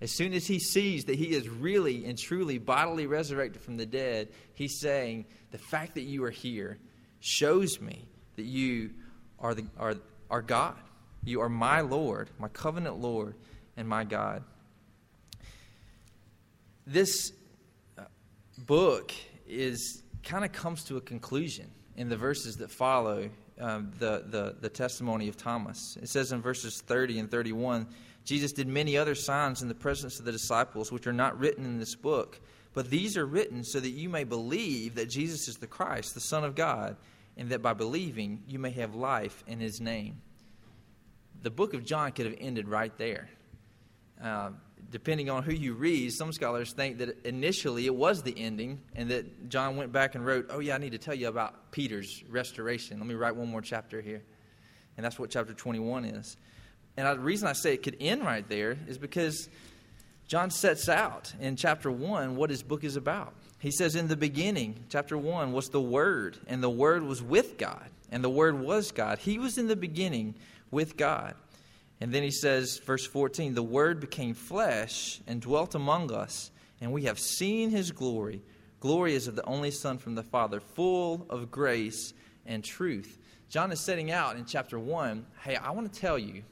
As 0.00 0.12
soon 0.12 0.32
as 0.32 0.46
he 0.46 0.60
sees 0.60 1.06
that 1.06 1.16
he 1.16 1.32
is 1.32 1.48
really 1.48 2.04
and 2.04 2.16
truly 2.16 2.58
bodily 2.58 3.06
resurrected 3.06 3.60
from 3.60 3.76
the 3.76 3.86
dead, 3.86 4.28
he's 4.54 4.78
saying, 4.78 5.26
The 5.50 5.58
fact 5.58 5.96
that 5.96 6.02
you 6.02 6.24
are 6.24 6.30
here 6.30 6.78
shows 7.20 7.80
me 7.80 8.04
that 8.36 8.44
you 8.44 8.90
are, 9.40 9.54
the, 9.54 9.66
are, 9.76 9.96
are 10.30 10.42
God. 10.42 10.76
You 11.24 11.40
are 11.40 11.48
my 11.48 11.80
Lord, 11.80 12.30
my 12.38 12.48
covenant 12.48 12.98
Lord, 12.98 13.34
and 13.76 13.88
my 13.88 14.04
God. 14.04 14.42
This 16.86 17.32
uh, 17.98 18.04
book 18.58 19.12
is 19.46 20.02
kind 20.22 20.44
of 20.44 20.52
comes 20.52 20.84
to 20.84 20.96
a 20.96 21.00
conclusion 21.00 21.70
in 21.96 22.08
the 22.08 22.16
verses 22.16 22.56
that 22.56 22.70
follow 22.70 23.28
um, 23.60 23.90
the, 23.98 24.24
the, 24.28 24.56
the 24.60 24.68
testimony 24.68 25.28
of 25.28 25.36
Thomas. 25.36 25.98
It 26.00 26.08
says 26.08 26.32
in 26.32 26.40
verses 26.40 26.80
30 26.80 27.18
and 27.18 27.30
31 27.30 27.86
Jesus 28.28 28.52
did 28.52 28.68
many 28.68 28.98
other 28.98 29.14
signs 29.14 29.62
in 29.62 29.68
the 29.68 29.74
presence 29.74 30.18
of 30.18 30.26
the 30.26 30.32
disciples, 30.32 30.92
which 30.92 31.06
are 31.06 31.14
not 31.14 31.38
written 31.38 31.64
in 31.64 31.78
this 31.78 31.94
book. 31.94 32.38
But 32.74 32.90
these 32.90 33.16
are 33.16 33.24
written 33.24 33.64
so 33.64 33.80
that 33.80 33.88
you 33.88 34.10
may 34.10 34.24
believe 34.24 34.96
that 34.96 35.08
Jesus 35.08 35.48
is 35.48 35.56
the 35.56 35.66
Christ, 35.66 36.12
the 36.12 36.20
Son 36.20 36.44
of 36.44 36.54
God, 36.54 36.96
and 37.38 37.50
that 37.50 37.62
by 37.62 37.72
believing 37.72 38.42
you 38.46 38.58
may 38.58 38.70
have 38.72 38.94
life 38.94 39.42
in 39.46 39.60
his 39.60 39.80
name. 39.80 40.20
The 41.42 41.50
book 41.50 41.72
of 41.72 41.84
John 41.84 42.10
could 42.12 42.26
have 42.26 42.34
ended 42.40 42.68
right 42.68 42.94
there. 42.98 43.30
Uh, 44.22 44.50
depending 44.90 45.30
on 45.30 45.44
who 45.44 45.52
you 45.52 45.74
read, 45.74 46.12
some 46.12 46.32
scholars 46.32 46.72
think 46.72 46.98
that 46.98 47.24
initially 47.24 47.86
it 47.86 47.94
was 47.94 48.22
the 48.22 48.34
ending, 48.36 48.80
and 48.96 49.08
that 49.10 49.48
John 49.48 49.76
went 49.76 49.92
back 49.92 50.16
and 50.16 50.26
wrote, 50.26 50.46
Oh, 50.50 50.58
yeah, 50.58 50.74
I 50.74 50.78
need 50.78 50.92
to 50.92 50.98
tell 50.98 51.14
you 51.14 51.28
about 51.28 51.70
Peter's 51.70 52.24
restoration. 52.28 52.98
Let 52.98 53.06
me 53.06 53.14
write 53.14 53.36
one 53.36 53.48
more 53.48 53.62
chapter 53.62 54.00
here. 54.00 54.22
And 54.96 55.04
that's 55.04 55.18
what 55.18 55.30
chapter 55.30 55.54
21 55.54 56.06
is. 56.06 56.36
And 56.96 57.06
the 57.06 57.22
reason 57.22 57.46
I 57.46 57.52
say 57.52 57.74
it 57.74 57.84
could 57.84 57.96
end 58.00 58.24
right 58.24 58.46
there 58.48 58.76
is 58.88 58.98
because 58.98 59.48
John 60.26 60.50
sets 60.50 60.88
out 60.88 61.32
in 61.38 61.54
chapter 61.54 61.92
1 61.92 62.34
what 62.34 62.50
his 62.50 62.64
book 62.64 62.82
is 62.82 62.96
about. 62.96 63.34
He 63.58 63.70
says, 63.70 63.96
In 63.96 64.08
the 64.08 64.16
beginning, 64.16 64.84
chapter 64.88 65.18
1, 65.18 65.52
was 65.52 65.68
the 65.68 65.80
Word, 65.80 66.38
and 66.46 66.62
the 66.62 66.70
Word 66.70 67.02
was 67.02 67.22
with 67.22 67.58
God, 67.58 67.90
and 68.10 68.22
the 68.22 68.30
Word 68.30 68.58
was 68.58 68.92
God. 68.92 69.18
He 69.18 69.38
was 69.38 69.58
in 69.58 69.66
the 69.66 69.76
beginning 69.76 70.34
with 70.70 70.96
God. 70.96 71.34
And 72.00 72.12
then 72.12 72.22
he 72.22 72.30
says, 72.30 72.78
verse 72.78 73.04
14, 73.06 73.54
the 73.54 73.62
Word 73.62 73.98
became 73.98 74.34
flesh 74.34 75.20
and 75.26 75.40
dwelt 75.40 75.74
among 75.74 76.12
us, 76.12 76.52
and 76.80 76.92
we 76.92 77.04
have 77.04 77.18
seen 77.18 77.70
his 77.70 77.90
glory. 77.90 78.42
Glory 78.78 79.14
is 79.14 79.26
of 79.26 79.34
the 79.34 79.44
only 79.46 79.72
Son 79.72 79.98
from 79.98 80.14
the 80.14 80.22
Father, 80.22 80.60
full 80.60 81.26
of 81.28 81.50
grace 81.50 82.14
and 82.46 82.62
truth. 82.62 83.18
John 83.48 83.72
is 83.72 83.80
setting 83.80 84.12
out 84.12 84.36
in 84.36 84.44
chapter 84.44 84.78
1 84.78 85.26
hey, 85.42 85.56
I 85.56 85.70
want 85.70 85.92
to 85.92 86.00
tell 86.00 86.18
you 86.18 86.44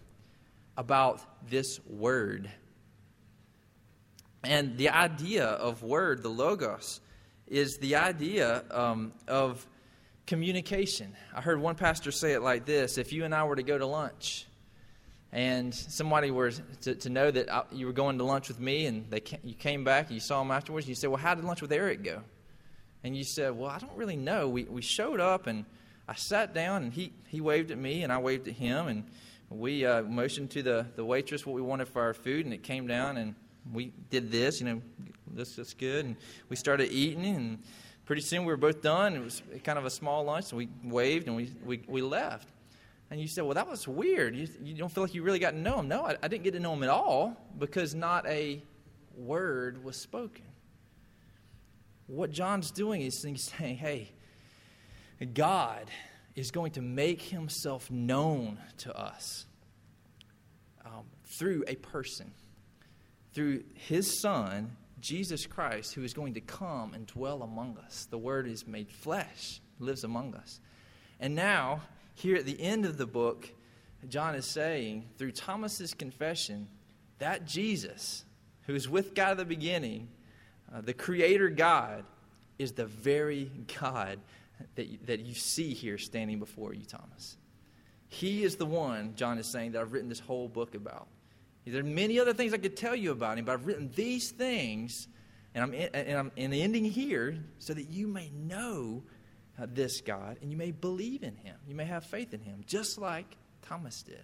about 0.76 1.20
this 1.48 1.78
Word. 1.86 2.50
And 4.46 4.78
the 4.78 4.90
idea 4.90 5.44
of 5.44 5.82
Word, 5.82 6.22
the 6.22 6.28
Logos, 6.28 7.00
is 7.48 7.78
the 7.78 7.96
idea 7.96 8.62
um, 8.70 9.12
of 9.26 9.66
communication. 10.24 11.16
I 11.34 11.40
heard 11.40 11.60
one 11.60 11.74
pastor 11.74 12.12
say 12.12 12.32
it 12.32 12.42
like 12.42 12.64
this 12.64 12.96
if 12.96 13.12
you 13.12 13.24
and 13.24 13.34
I 13.34 13.42
were 13.42 13.56
to 13.56 13.64
go 13.64 13.76
to 13.76 13.86
lunch, 13.86 14.46
and 15.32 15.74
somebody 15.74 16.30
were 16.30 16.52
to, 16.82 16.94
to 16.94 17.10
know 17.10 17.28
that 17.28 17.52
I, 17.52 17.64
you 17.72 17.86
were 17.86 17.92
going 17.92 18.18
to 18.18 18.24
lunch 18.24 18.46
with 18.46 18.60
me 18.60 18.86
and 18.86 19.10
they 19.10 19.20
you 19.42 19.54
came 19.54 19.82
back 19.82 20.06
and 20.06 20.14
you 20.14 20.20
saw 20.20 20.38
them 20.38 20.52
afterwards 20.52 20.86
and 20.86 20.90
you 20.90 20.94
said 20.94 21.10
well 21.10 21.18
how 21.18 21.34
did 21.34 21.44
lunch 21.44 21.60
with 21.60 21.72
eric 21.72 22.04
go 22.04 22.22
and 23.02 23.16
you 23.16 23.24
said 23.24 23.50
well 23.50 23.68
i 23.68 23.78
don't 23.78 23.96
really 23.96 24.16
know 24.16 24.48
we, 24.48 24.64
we 24.64 24.80
showed 24.80 25.18
up 25.18 25.48
and 25.48 25.64
i 26.08 26.14
sat 26.14 26.54
down 26.54 26.84
and 26.84 26.92
he, 26.92 27.12
he 27.26 27.40
waved 27.40 27.72
at 27.72 27.76
me 27.76 28.04
and 28.04 28.12
i 28.12 28.18
waved 28.18 28.46
at 28.46 28.54
him 28.54 28.86
and 28.86 29.04
we 29.50 29.84
uh, 29.84 30.02
motioned 30.02 30.50
to 30.52 30.62
the, 30.62 30.86
the 30.94 31.04
waitress 31.04 31.44
what 31.44 31.54
we 31.54 31.60
wanted 31.60 31.88
for 31.88 32.02
our 32.02 32.14
food 32.14 32.44
and 32.44 32.54
it 32.54 32.62
came 32.62 32.86
down 32.86 33.16
and 33.16 33.34
we 33.72 33.92
did 34.10 34.30
this 34.30 34.60
you 34.60 34.66
know 34.66 34.82
this 35.32 35.58
is 35.58 35.74
good 35.74 36.04
and 36.04 36.16
we 36.48 36.56
started 36.56 36.90
eating 36.90 37.24
and 37.24 37.58
pretty 38.04 38.22
soon 38.22 38.40
we 38.40 38.46
were 38.46 38.56
both 38.56 38.82
done 38.82 39.14
it 39.14 39.22
was 39.22 39.42
kind 39.64 39.78
of 39.78 39.84
a 39.84 39.90
small 39.90 40.24
lunch 40.24 40.46
so 40.46 40.56
we 40.56 40.68
waved 40.84 41.26
and 41.26 41.36
we, 41.36 41.50
we, 41.64 41.82
we 41.88 42.02
left 42.02 42.48
and 43.10 43.20
you 43.20 43.28
said, 43.28 43.44
well, 43.44 43.54
that 43.54 43.68
was 43.68 43.86
weird. 43.86 44.34
You, 44.34 44.48
you 44.62 44.74
don't 44.74 44.90
feel 44.90 45.04
like 45.04 45.14
you 45.14 45.22
really 45.22 45.38
got 45.38 45.52
to 45.52 45.58
know 45.58 45.78
him. 45.78 45.88
No, 45.88 46.04
I, 46.04 46.16
I 46.22 46.28
didn't 46.28 46.42
get 46.42 46.54
to 46.54 46.60
know 46.60 46.72
him 46.72 46.82
at 46.82 46.88
all 46.88 47.36
because 47.58 47.94
not 47.94 48.26
a 48.26 48.62
word 49.16 49.84
was 49.84 49.96
spoken. 49.96 50.44
What 52.08 52.30
John's 52.30 52.70
doing 52.70 53.02
is 53.02 53.22
he's 53.22 53.52
saying, 53.58 53.76
hey, 53.76 54.12
God 55.34 55.90
is 56.34 56.50
going 56.50 56.72
to 56.72 56.82
make 56.82 57.22
himself 57.22 57.90
known 57.90 58.58
to 58.78 58.96
us 58.96 59.46
um, 60.84 61.04
through 61.24 61.64
a 61.66 61.76
person, 61.76 62.32
through 63.36 63.62
his 63.74 64.18
son, 64.18 64.74
Jesus 64.98 65.44
Christ, 65.44 65.92
who 65.92 66.02
is 66.02 66.14
going 66.14 66.32
to 66.34 66.40
come 66.40 66.94
and 66.94 67.06
dwell 67.06 67.42
among 67.42 67.76
us. 67.76 68.08
The 68.10 68.16
word 68.16 68.48
is 68.48 68.66
made 68.66 68.90
flesh, 68.90 69.60
lives 69.78 70.04
among 70.04 70.34
us. 70.34 70.58
And 71.20 71.34
now, 71.34 71.82
here 72.14 72.36
at 72.36 72.46
the 72.46 72.58
end 72.58 72.86
of 72.86 72.96
the 72.96 73.04
book, 73.04 73.52
John 74.08 74.34
is 74.34 74.46
saying, 74.46 75.10
through 75.18 75.32
Thomas's 75.32 75.92
confession, 75.92 76.68
that 77.18 77.46
Jesus, 77.46 78.24
who 78.62 78.74
is 78.74 78.88
with 78.88 79.14
God 79.14 79.32
at 79.32 79.36
the 79.36 79.44
beginning, 79.44 80.08
uh, 80.74 80.80
the 80.80 80.94
Creator 80.94 81.50
God, 81.50 82.04
is 82.58 82.72
the 82.72 82.86
very 82.86 83.50
God 83.78 84.18
that, 84.76 85.06
that 85.06 85.20
you 85.20 85.34
see 85.34 85.74
here 85.74 85.98
standing 85.98 86.38
before 86.38 86.72
you, 86.72 86.86
Thomas. 86.86 87.36
He 88.08 88.44
is 88.44 88.56
the 88.56 88.64
one, 88.64 89.12
John 89.14 89.36
is 89.36 89.52
saying, 89.52 89.72
that 89.72 89.82
I've 89.82 89.92
written 89.92 90.08
this 90.08 90.20
whole 90.20 90.48
book 90.48 90.74
about. 90.74 91.08
There 91.66 91.80
are 91.80 91.84
many 91.84 92.20
other 92.20 92.32
things 92.32 92.54
I 92.54 92.58
could 92.58 92.76
tell 92.76 92.94
you 92.94 93.10
about 93.10 93.38
him, 93.38 93.44
but 93.44 93.52
I've 93.52 93.66
written 93.66 93.90
these 93.96 94.30
things, 94.30 95.08
and 95.54 95.64
I'm, 95.64 95.74
in, 95.74 95.88
and 95.94 96.18
I'm 96.18 96.32
ending 96.36 96.84
here 96.84 97.38
so 97.58 97.74
that 97.74 97.90
you 97.90 98.06
may 98.06 98.30
know 98.30 99.02
uh, 99.60 99.66
this 99.68 100.00
God, 100.00 100.38
and 100.40 100.50
you 100.50 100.56
may 100.56 100.70
believe 100.70 101.24
in 101.24 101.34
him. 101.34 101.56
You 101.66 101.74
may 101.74 101.84
have 101.86 102.04
faith 102.04 102.32
in 102.32 102.40
him, 102.40 102.62
just 102.66 102.98
like 102.98 103.36
Thomas 103.62 104.02
did. 104.02 104.22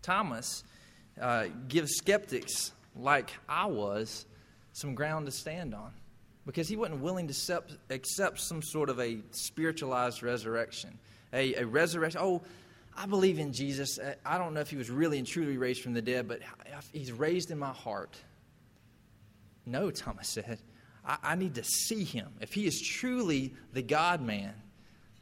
Thomas 0.00 0.64
uh, 1.20 1.46
gives 1.68 1.96
skeptics 1.96 2.72
like 2.96 3.30
I 3.48 3.66
was 3.66 4.24
some 4.72 4.94
ground 4.94 5.26
to 5.26 5.32
stand 5.32 5.74
on 5.74 5.90
because 6.46 6.68
he 6.68 6.76
wasn't 6.76 7.02
willing 7.02 7.28
to 7.28 7.62
accept 7.90 8.40
some 8.40 8.62
sort 8.62 8.88
of 8.88 8.98
a 8.98 9.18
spiritualized 9.32 10.22
resurrection. 10.22 10.98
A, 11.34 11.54
a 11.56 11.66
resurrection, 11.66 12.20
oh, 12.24 12.40
I 12.98 13.06
believe 13.06 13.38
in 13.38 13.52
Jesus. 13.52 13.98
Uh, 13.98 14.14
I 14.26 14.38
don't 14.38 14.54
know 14.54 14.60
if 14.60 14.70
he 14.70 14.76
was 14.76 14.90
really 14.90 15.18
and 15.18 15.26
truly 15.26 15.56
raised 15.56 15.82
from 15.82 15.94
the 15.94 16.02
dead, 16.02 16.26
but 16.26 16.40
he's 16.92 17.12
raised 17.12 17.52
in 17.52 17.58
my 17.58 17.70
heart. 17.70 18.16
No, 19.64 19.92
Thomas 19.92 20.28
said. 20.28 20.58
I, 21.06 21.18
I 21.22 21.34
need 21.36 21.54
to 21.54 21.64
see 21.64 22.02
him. 22.02 22.28
If 22.40 22.52
he 22.52 22.66
is 22.66 22.80
truly 22.80 23.54
the 23.72 23.82
God 23.82 24.20
man, 24.20 24.52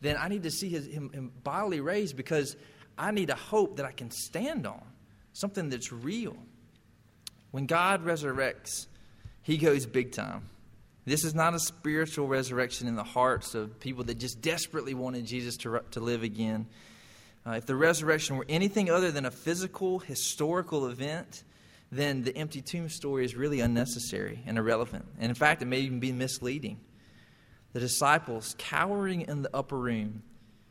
then 0.00 0.16
I 0.18 0.28
need 0.28 0.44
to 0.44 0.50
see 0.50 0.70
his, 0.70 0.86
him, 0.86 1.10
him 1.10 1.32
bodily 1.44 1.80
raised 1.80 2.16
because 2.16 2.56
I 2.96 3.10
need 3.10 3.28
a 3.28 3.34
hope 3.34 3.76
that 3.76 3.84
I 3.84 3.92
can 3.92 4.10
stand 4.10 4.66
on, 4.66 4.82
something 5.34 5.68
that's 5.68 5.92
real. 5.92 6.36
When 7.50 7.66
God 7.66 8.06
resurrects, 8.06 8.86
he 9.42 9.58
goes 9.58 9.84
big 9.84 10.12
time. 10.12 10.48
This 11.04 11.24
is 11.24 11.34
not 11.34 11.54
a 11.54 11.60
spiritual 11.60 12.26
resurrection 12.26 12.88
in 12.88 12.96
the 12.96 13.04
hearts 13.04 13.54
of 13.54 13.78
people 13.80 14.04
that 14.04 14.18
just 14.18 14.40
desperately 14.40 14.94
wanted 14.94 15.26
Jesus 15.26 15.58
to, 15.58 15.82
to 15.90 16.00
live 16.00 16.22
again. 16.22 16.66
Uh, 17.46 17.52
if 17.52 17.66
the 17.66 17.76
resurrection 17.76 18.36
were 18.36 18.46
anything 18.48 18.90
other 18.90 19.12
than 19.12 19.24
a 19.24 19.30
physical, 19.30 20.00
historical 20.00 20.88
event, 20.88 21.44
then 21.92 22.24
the 22.24 22.36
empty 22.36 22.60
tomb 22.60 22.88
story 22.88 23.24
is 23.24 23.36
really 23.36 23.60
unnecessary 23.60 24.42
and 24.46 24.58
irrelevant. 24.58 25.06
And 25.20 25.28
in 25.28 25.34
fact, 25.34 25.62
it 25.62 25.66
may 25.66 25.80
even 25.80 26.00
be 26.00 26.10
misleading. 26.10 26.80
The 27.72 27.78
disciples, 27.78 28.56
cowering 28.58 29.22
in 29.22 29.42
the 29.42 29.50
upper 29.54 29.78
room, 29.78 30.24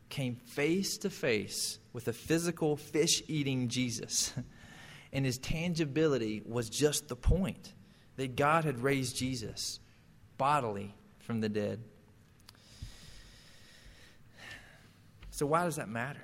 came 0.09 0.35
face 0.35 0.97
to 0.97 1.09
face 1.09 1.79
with 1.93 2.09
a 2.09 2.13
physical 2.13 2.75
fish 2.75 3.23
eating 3.27 3.69
Jesus. 3.69 4.33
and 5.13 5.23
his 5.23 5.37
tangibility 5.37 6.41
was 6.45 6.69
just 6.69 7.07
the 7.07 7.15
point 7.15 7.73
that 8.17 8.35
God 8.35 8.65
had 8.65 8.83
raised 8.83 9.15
Jesus 9.15 9.79
bodily 10.37 10.93
from 11.19 11.39
the 11.39 11.49
dead. 11.49 11.79
So, 15.31 15.45
why 15.45 15.63
does 15.63 15.77
that 15.77 15.89
matter? 15.89 16.21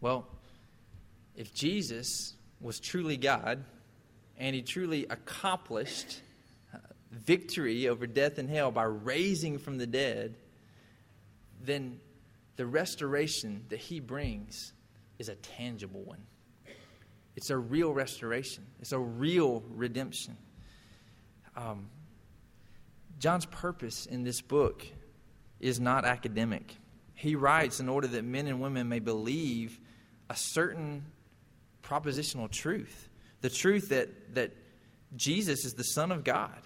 Well, 0.00 0.26
if 1.34 1.54
Jesus 1.54 2.34
was 2.60 2.80
truly 2.80 3.16
God 3.16 3.64
and 4.38 4.54
he 4.54 4.62
truly 4.62 5.06
accomplished 5.08 6.20
uh, 6.74 6.78
victory 7.10 7.88
over 7.88 8.06
death 8.06 8.38
and 8.38 8.48
hell 8.48 8.70
by 8.70 8.84
raising 8.84 9.58
from 9.58 9.78
the 9.78 9.86
dead, 9.86 10.36
then 11.62 12.00
the 12.56 12.66
restoration 12.66 13.64
that 13.68 13.78
he 13.78 14.00
brings 14.00 14.72
is 15.18 15.28
a 15.28 15.34
tangible 15.34 16.02
one. 16.02 16.22
It's 17.36 17.50
a 17.50 17.56
real 17.56 17.92
restoration, 17.92 18.66
it's 18.80 18.92
a 18.92 18.98
real 18.98 19.62
redemption. 19.70 20.36
Um, 21.56 21.88
John's 23.18 23.46
purpose 23.46 24.06
in 24.06 24.24
this 24.24 24.40
book 24.40 24.86
is 25.58 25.80
not 25.80 26.04
academic. 26.04 26.76
He 27.14 27.34
writes 27.34 27.80
in 27.80 27.88
order 27.88 28.06
that 28.08 28.24
men 28.24 28.46
and 28.46 28.60
women 28.60 28.88
may 28.88 28.98
believe 28.98 29.80
a 30.28 30.36
certain 30.36 31.04
propositional 31.82 32.50
truth 32.50 33.08
the 33.46 33.50
truth 33.50 33.90
that, 33.90 34.34
that 34.34 34.50
Jesus 35.14 35.64
is 35.64 35.74
the 35.74 35.84
Son 35.84 36.10
of 36.10 36.24
God. 36.24 36.58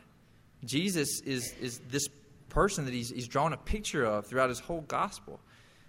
Jesus 0.64 1.20
is, 1.20 1.52
is 1.60 1.78
this 1.90 2.08
person 2.48 2.84
that 2.86 2.94
he's, 2.94 3.10
he's 3.10 3.28
drawn 3.28 3.52
a 3.52 3.56
picture 3.58 4.04
of 4.04 4.26
throughout 4.26 4.48
his 4.48 4.60
whole 4.60 4.82
gospel. 4.82 5.40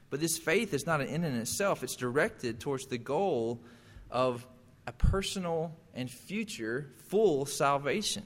But 0.10 0.20
this 0.20 0.38
faith 0.38 0.74
is 0.74 0.86
not 0.86 1.00
an 1.00 1.08
end 1.08 1.24
in 1.26 1.36
itself, 1.36 1.84
it's 1.84 1.96
directed 1.96 2.60
towards 2.60 2.88
the 2.88 2.98
goal 2.98 3.62
of 4.10 4.46
a 4.86 4.92
personal 4.92 5.74
and 5.94 6.10
future 6.10 6.92
full 7.08 7.46
salvation. 7.46 8.24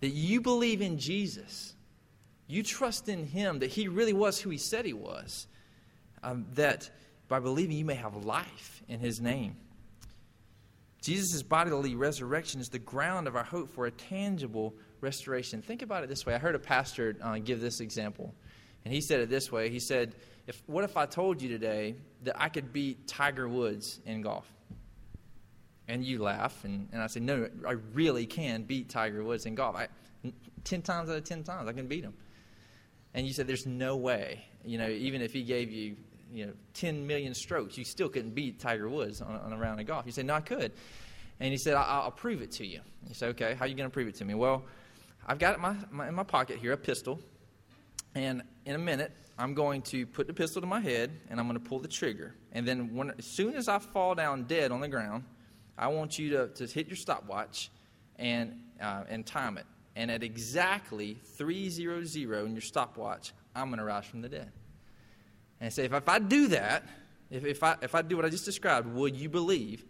That 0.00 0.10
you 0.10 0.40
believe 0.40 0.82
in 0.82 0.98
Jesus 0.98 1.74
You 2.46 2.62
trust 2.62 3.08
in 3.08 3.26
Him 3.26 3.60
that 3.60 3.70
He 3.70 3.88
really 3.88 4.12
was 4.12 4.38
who 4.40 4.50
He 4.50 4.58
said 4.58 4.84
He 4.84 4.92
was. 4.92 5.46
Um, 6.22 6.46
that 6.54 6.90
by 7.32 7.40
believing 7.40 7.78
you 7.78 7.84
may 7.86 7.94
have 7.94 8.26
life 8.26 8.82
in 8.88 9.00
His 9.00 9.18
name. 9.18 9.56
Jesus' 11.00 11.42
bodily 11.42 11.94
resurrection 11.94 12.60
is 12.60 12.68
the 12.68 12.78
ground 12.78 13.26
of 13.26 13.36
our 13.36 13.42
hope 13.42 13.70
for 13.70 13.86
a 13.86 13.90
tangible 13.90 14.74
restoration. 15.00 15.62
Think 15.62 15.80
about 15.80 16.04
it 16.04 16.10
this 16.10 16.26
way. 16.26 16.34
I 16.34 16.38
heard 16.38 16.54
a 16.54 16.58
pastor 16.58 17.16
uh, 17.22 17.38
give 17.38 17.62
this 17.62 17.80
example, 17.80 18.34
and 18.84 18.92
he 18.92 19.00
said 19.00 19.20
it 19.20 19.30
this 19.30 19.50
way. 19.50 19.70
He 19.70 19.80
said, 19.80 20.14
if, 20.46 20.62
What 20.66 20.84
if 20.84 20.98
I 20.98 21.06
told 21.06 21.40
you 21.40 21.48
today 21.48 21.94
that 22.24 22.38
I 22.38 22.50
could 22.50 22.70
beat 22.70 23.08
Tiger 23.08 23.48
Woods 23.48 24.00
in 24.04 24.20
golf? 24.20 24.52
And 25.88 26.04
you 26.04 26.22
laugh, 26.22 26.64
and, 26.64 26.86
and 26.92 27.00
I 27.00 27.06
say, 27.06 27.20
No, 27.20 27.48
I 27.66 27.76
really 27.94 28.26
can 28.26 28.64
beat 28.64 28.90
Tiger 28.90 29.24
Woods 29.24 29.46
in 29.46 29.54
golf. 29.54 29.74
I, 29.74 29.88
10 30.64 30.82
times 30.82 31.08
out 31.08 31.16
of 31.16 31.24
10 31.24 31.44
times, 31.44 31.66
I 31.66 31.72
can 31.72 31.86
beat 31.86 32.04
him. 32.04 32.12
And 33.14 33.26
you 33.26 33.32
said, 33.32 33.46
There's 33.46 33.64
no 33.64 33.96
way. 33.96 34.44
You 34.66 34.76
know, 34.76 34.90
even 34.90 35.22
if 35.22 35.32
he 35.32 35.42
gave 35.44 35.72
you 35.72 35.96
you 36.32 36.46
know 36.46 36.52
10 36.74 37.06
million 37.06 37.34
strokes, 37.34 37.76
you 37.76 37.84
still 37.84 38.08
couldn't 38.08 38.34
beat 38.34 38.58
Tiger 38.58 38.88
Woods 38.88 39.20
on, 39.20 39.34
on 39.36 39.52
a 39.52 39.56
round 39.56 39.80
of 39.80 39.86
golf. 39.86 40.06
You 40.06 40.12
said, 40.12 40.26
No, 40.26 40.34
I 40.34 40.40
could. 40.40 40.72
And 41.40 41.50
he 41.50 41.56
said, 41.56 41.74
I'll, 41.74 42.02
I'll 42.02 42.10
prove 42.10 42.42
it 42.42 42.52
to 42.52 42.66
you. 42.66 42.80
He 43.06 43.14
said, 43.14 43.30
Okay, 43.30 43.54
how 43.54 43.64
are 43.64 43.68
you 43.68 43.74
going 43.74 43.88
to 43.88 43.92
prove 43.92 44.08
it 44.08 44.14
to 44.16 44.24
me? 44.24 44.34
Well, 44.34 44.64
I've 45.26 45.38
got 45.38 45.60
my, 45.60 45.76
my, 45.90 46.08
in 46.08 46.14
my 46.14 46.24
pocket 46.24 46.58
here 46.58 46.72
a 46.72 46.76
pistol. 46.76 47.20
And 48.14 48.42
in 48.66 48.74
a 48.74 48.78
minute, 48.78 49.12
I'm 49.38 49.54
going 49.54 49.82
to 49.82 50.06
put 50.06 50.26
the 50.26 50.34
pistol 50.34 50.60
to 50.60 50.66
my 50.66 50.80
head 50.80 51.10
and 51.30 51.40
I'm 51.40 51.46
going 51.46 51.58
to 51.58 51.68
pull 51.68 51.78
the 51.78 51.88
trigger. 51.88 52.34
And 52.52 52.66
then, 52.66 52.94
when, 52.94 53.12
as 53.18 53.24
soon 53.24 53.54
as 53.54 53.68
I 53.68 53.78
fall 53.78 54.14
down 54.14 54.44
dead 54.44 54.70
on 54.70 54.80
the 54.80 54.88
ground, 54.88 55.24
I 55.78 55.88
want 55.88 56.18
you 56.18 56.30
to, 56.30 56.48
to 56.48 56.66
hit 56.66 56.88
your 56.88 56.96
stopwatch 56.96 57.70
and, 58.16 58.60
uh, 58.80 59.04
and 59.08 59.26
time 59.26 59.58
it. 59.58 59.66
And 59.96 60.10
at 60.10 60.22
exactly 60.22 61.18
300 61.36 62.16
in 62.46 62.52
your 62.52 62.60
stopwatch, 62.60 63.32
I'm 63.54 63.68
going 63.68 63.78
to 63.78 63.84
rise 63.84 64.06
from 64.06 64.22
the 64.22 64.28
dead. 64.28 64.50
And 65.62 65.72
say, 65.72 65.84
if, 65.84 65.92
if 65.92 66.08
I 66.08 66.18
do 66.18 66.48
that, 66.48 66.84
if, 67.30 67.44
if, 67.44 67.62
I, 67.62 67.76
if 67.80 67.94
I 67.94 68.02
do 68.02 68.16
what 68.16 68.24
I 68.24 68.28
just 68.28 68.44
described, 68.44 68.92
would 68.94 69.16
you 69.16 69.28
believe 69.28 69.84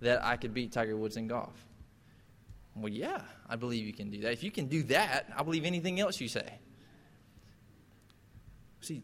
that 0.00 0.24
I 0.24 0.36
could 0.36 0.54
beat 0.54 0.70
Tiger 0.70 0.96
Woods 0.96 1.16
in 1.16 1.26
golf? 1.26 1.66
Well, 2.76 2.88
yeah, 2.88 3.22
I 3.48 3.56
believe 3.56 3.84
you 3.84 3.92
can 3.92 4.10
do 4.10 4.20
that. 4.20 4.32
If 4.32 4.44
you 4.44 4.52
can 4.52 4.68
do 4.68 4.84
that, 4.84 5.26
I 5.36 5.42
believe 5.42 5.64
anything 5.64 5.98
else 5.98 6.20
you 6.20 6.28
say. 6.28 6.48
See, 8.80 9.02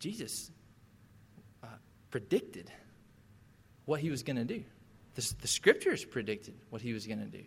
Jesus 0.00 0.50
uh, 1.62 1.68
predicted 2.10 2.72
what 3.84 4.00
he 4.00 4.10
was 4.10 4.24
going 4.24 4.36
to 4.36 4.44
do. 4.44 4.64
The, 5.14 5.34
the 5.42 5.46
scriptures 5.46 6.04
predicted 6.04 6.54
what 6.70 6.82
he 6.82 6.92
was 6.92 7.06
going 7.06 7.20
to 7.20 7.26
do. 7.26 7.44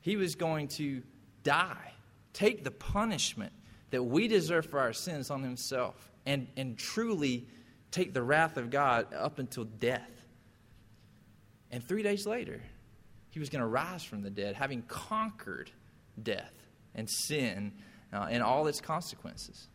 He 0.00 0.16
was 0.16 0.34
going 0.34 0.68
to 0.68 1.02
die, 1.42 1.92
take 2.32 2.64
the 2.64 2.70
punishment 2.70 3.52
that 3.90 4.02
we 4.02 4.26
deserve 4.26 4.64
for 4.64 4.80
our 4.80 4.94
sins 4.94 5.30
on 5.30 5.42
himself, 5.42 6.10
and, 6.26 6.48
and 6.56 6.78
truly 6.78 7.46
take 7.90 8.12
the 8.14 8.22
wrath 8.22 8.56
of 8.56 8.70
God 8.70 9.12
up 9.14 9.38
until 9.38 9.64
death. 9.64 10.10
And 11.70 11.82
three 11.82 12.02
days 12.02 12.26
later, 12.26 12.60
he 13.30 13.38
was 13.38 13.48
going 13.48 13.60
to 13.60 13.66
rise 13.66 14.02
from 14.02 14.22
the 14.22 14.30
dead, 14.30 14.56
having 14.56 14.82
conquered 14.82 15.70
death 16.20 16.52
and 16.94 17.08
sin 17.08 17.72
uh, 18.12 18.26
and 18.28 18.42
all 18.42 18.66
its 18.66 18.80
consequences. 18.80 19.68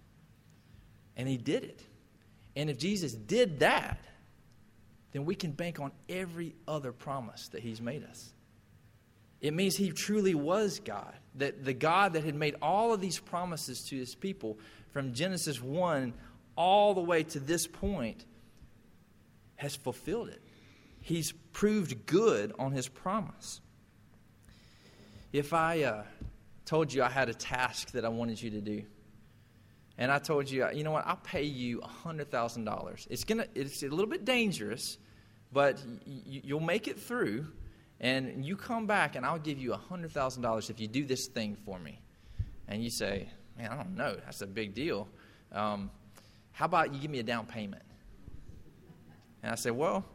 And 1.16 1.28
he 1.28 1.38
did 1.38 1.64
it. 1.64 1.82
And 2.56 2.70
if 2.70 2.78
Jesus 2.78 3.14
did 3.14 3.60
that, 3.60 4.00
then 5.12 5.26
we 5.26 5.36
can 5.36 5.52
bank 5.52 5.80
on 5.80 5.92
every 6.10 6.56
other 6.68 6.92
promise 6.92 7.48
that 7.50 7.62
he's 7.62 7.82
made 7.82 8.04
us. 8.04 8.34
It 9.40 9.54
means 9.54 9.76
he 9.76 9.92
truly 9.92 10.36
was 10.36 10.80
God, 10.80 11.14
that 11.36 11.64
the 11.64 11.74
God 11.74 12.14
that 12.14 12.24
had 12.24 12.36
made 12.36 12.56
all 12.62 12.94
of 12.94 13.00
these 13.00 13.20
promises 13.20 13.82
to 13.90 13.98
his 13.98 14.16
people 14.16 14.58
from 14.92 15.14
Genesis 15.14 15.62
1 15.62 16.14
all 16.56 16.94
the 16.94 17.02
way 17.02 17.24
to 17.24 17.40
this 17.40 17.68
point 17.68 18.26
has 19.56 19.76
fulfilled 19.76 20.30
it. 20.30 20.42
He's 21.02 21.32
proved 21.54 22.06
good 22.06 22.54
on 22.58 22.72
his 22.72 22.88
promise. 22.88 23.62
If 25.32 25.54
I 25.54 25.84
uh, 25.84 26.04
told 26.66 26.94
you 26.94 27.04
I 27.04 27.10
had 27.10 27.30
a 27.30 27.34
task 27.34 27.92
that 27.92 28.06
I 28.06 28.10
wanted 28.10 28.42
you 28.42 28.50
to 28.52 28.62
do, 28.62 28.84
and 29.98 30.12
I 30.12 30.20
told 30.20 30.50
you, 30.50 30.68
you 30.74 30.84
know 30.84 30.92
what, 30.92 31.06
I'll 31.08 31.16
pay 31.18 31.44
you 31.44 31.80
$100,000. 31.80 33.08
It's, 33.10 33.24
gonna, 33.24 33.46
it's 33.56 33.84
a 33.84 33.88
little 33.88 34.08
bit 34.08 34.26
dangerous, 34.26 34.98
but 35.54 35.82
y- 36.06 36.42
you'll 36.44 36.60
make 36.60 36.88
it 36.88 37.00
through, 37.00 37.48
and 38.00 38.46
you 38.46 38.58
come 38.58 38.88
back, 38.88 39.16
and 39.16 39.26
I'll 39.26 39.40
give 39.40 39.58
you 39.58 39.72
$100,000 39.72 40.70
if 40.70 40.80
you 40.80 40.88
do 40.88 41.06
this 41.06 41.28
thing 41.28 41.56
for 41.66 41.80
me. 41.80 42.02
And 42.68 42.84
you 42.84 42.90
say, 42.90 43.30
man, 43.58 43.72
I 43.72 43.76
don't 43.76 43.96
know, 43.96 44.18
that's 44.26 44.42
a 44.42 44.48
big 44.48 44.74
deal. 44.74 45.08
Um, 45.52 45.92
how 46.56 46.66
about 46.66 46.94
you 46.94 47.02
give 47.02 47.12
me 47.12 47.20
a 47.20 47.24
down 47.24 47.46
payment? 47.46 47.84
And 49.44 49.52
I 49.52 49.56
said, 49.56 49.74
well, 49.74 50.06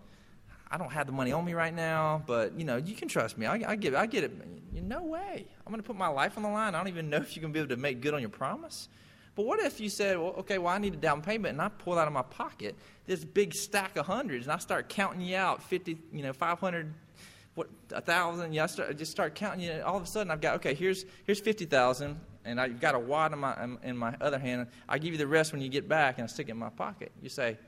I 0.70 0.78
don't 0.78 0.90
have 0.90 1.06
the 1.06 1.12
money 1.12 1.32
on 1.32 1.44
me 1.44 1.52
right 1.52 1.74
now, 1.74 2.22
but 2.26 2.58
you 2.58 2.64
know, 2.64 2.78
you 2.78 2.94
can 2.94 3.08
trust 3.08 3.36
me. 3.36 3.44
I, 3.44 3.72
I 3.72 3.76
get, 3.76 3.94
I 3.94 4.06
get 4.06 4.24
it. 4.24 4.32
No 4.72 5.02
way. 5.02 5.46
I'm 5.66 5.70
going 5.70 5.82
to 5.82 5.86
put 5.86 5.96
my 5.96 6.08
life 6.08 6.38
on 6.38 6.42
the 6.42 6.48
line. 6.48 6.74
I 6.74 6.78
don't 6.78 6.88
even 6.88 7.10
know 7.10 7.18
if 7.18 7.36
you're 7.36 7.42
going 7.42 7.52
to 7.52 7.56
be 7.58 7.60
able 7.60 7.76
to 7.76 7.80
make 7.80 8.00
good 8.00 8.14
on 8.14 8.20
your 8.20 8.30
promise. 8.30 8.88
But 9.34 9.44
what 9.44 9.60
if 9.60 9.80
you 9.80 9.90
said, 9.90 10.18
well, 10.18 10.34
okay, 10.38 10.56
well, 10.56 10.72
I 10.72 10.78
need 10.78 10.94
a 10.94 10.96
down 10.96 11.20
payment, 11.20 11.52
and 11.52 11.60
I 11.60 11.68
pull 11.68 11.98
out 11.98 12.06
of 12.06 12.14
my 12.14 12.22
pocket 12.22 12.74
this 13.06 13.22
big 13.22 13.54
stack 13.54 13.96
of 13.96 14.06
hundreds, 14.06 14.46
and 14.46 14.52
I 14.52 14.58
start 14.58 14.88
counting 14.88 15.20
you 15.20 15.36
out 15.36 15.62
50, 15.62 15.98
you 16.10 16.22
know, 16.22 16.32
500, 16.32 16.94
what, 17.54 17.68
a 17.92 18.00
thousand. 18.00 18.54
Yeah, 18.54 18.64
I, 18.64 18.66
start, 18.66 18.88
I 18.88 18.92
just 18.94 19.12
start 19.12 19.34
counting 19.34 19.60
you. 19.60 19.82
All 19.84 19.98
of 19.98 20.02
a 20.02 20.06
sudden, 20.06 20.30
I've 20.30 20.40
got, 20.40 20.56
okay, 20.56 20.72
here's, 20.72 21.04
here's 21.26 21.40
50,000, 21.40 22.18
and 22.44 22.60
I've 22.60 22.80
got 22.80 22.94
a 22.94 22.98
wad 22.98 23.32
in 23.32 23.38
my, 23.38 23.68
in 23.82 23.96
my 23.96 24.14
other 24.20 24.38
hand. 24.38 24.66
I 24.88 24.98
give 24.98 25.12
you 25.12 25.18
the 25.18 25.26
rest 25.26 25.52
when 25.52 25.60
you 25.60 25.68
get 25.68 25.88
back, 25.88 26.18
and 26.18 26.24
I 26.24 26.26
stick 26.26 26.48
it 26.48 26.52
in 26.52 26.58
my 26.58 26.70
pocket. 26.70 27.12
You 27.22 27.28
say, 27.28 27.58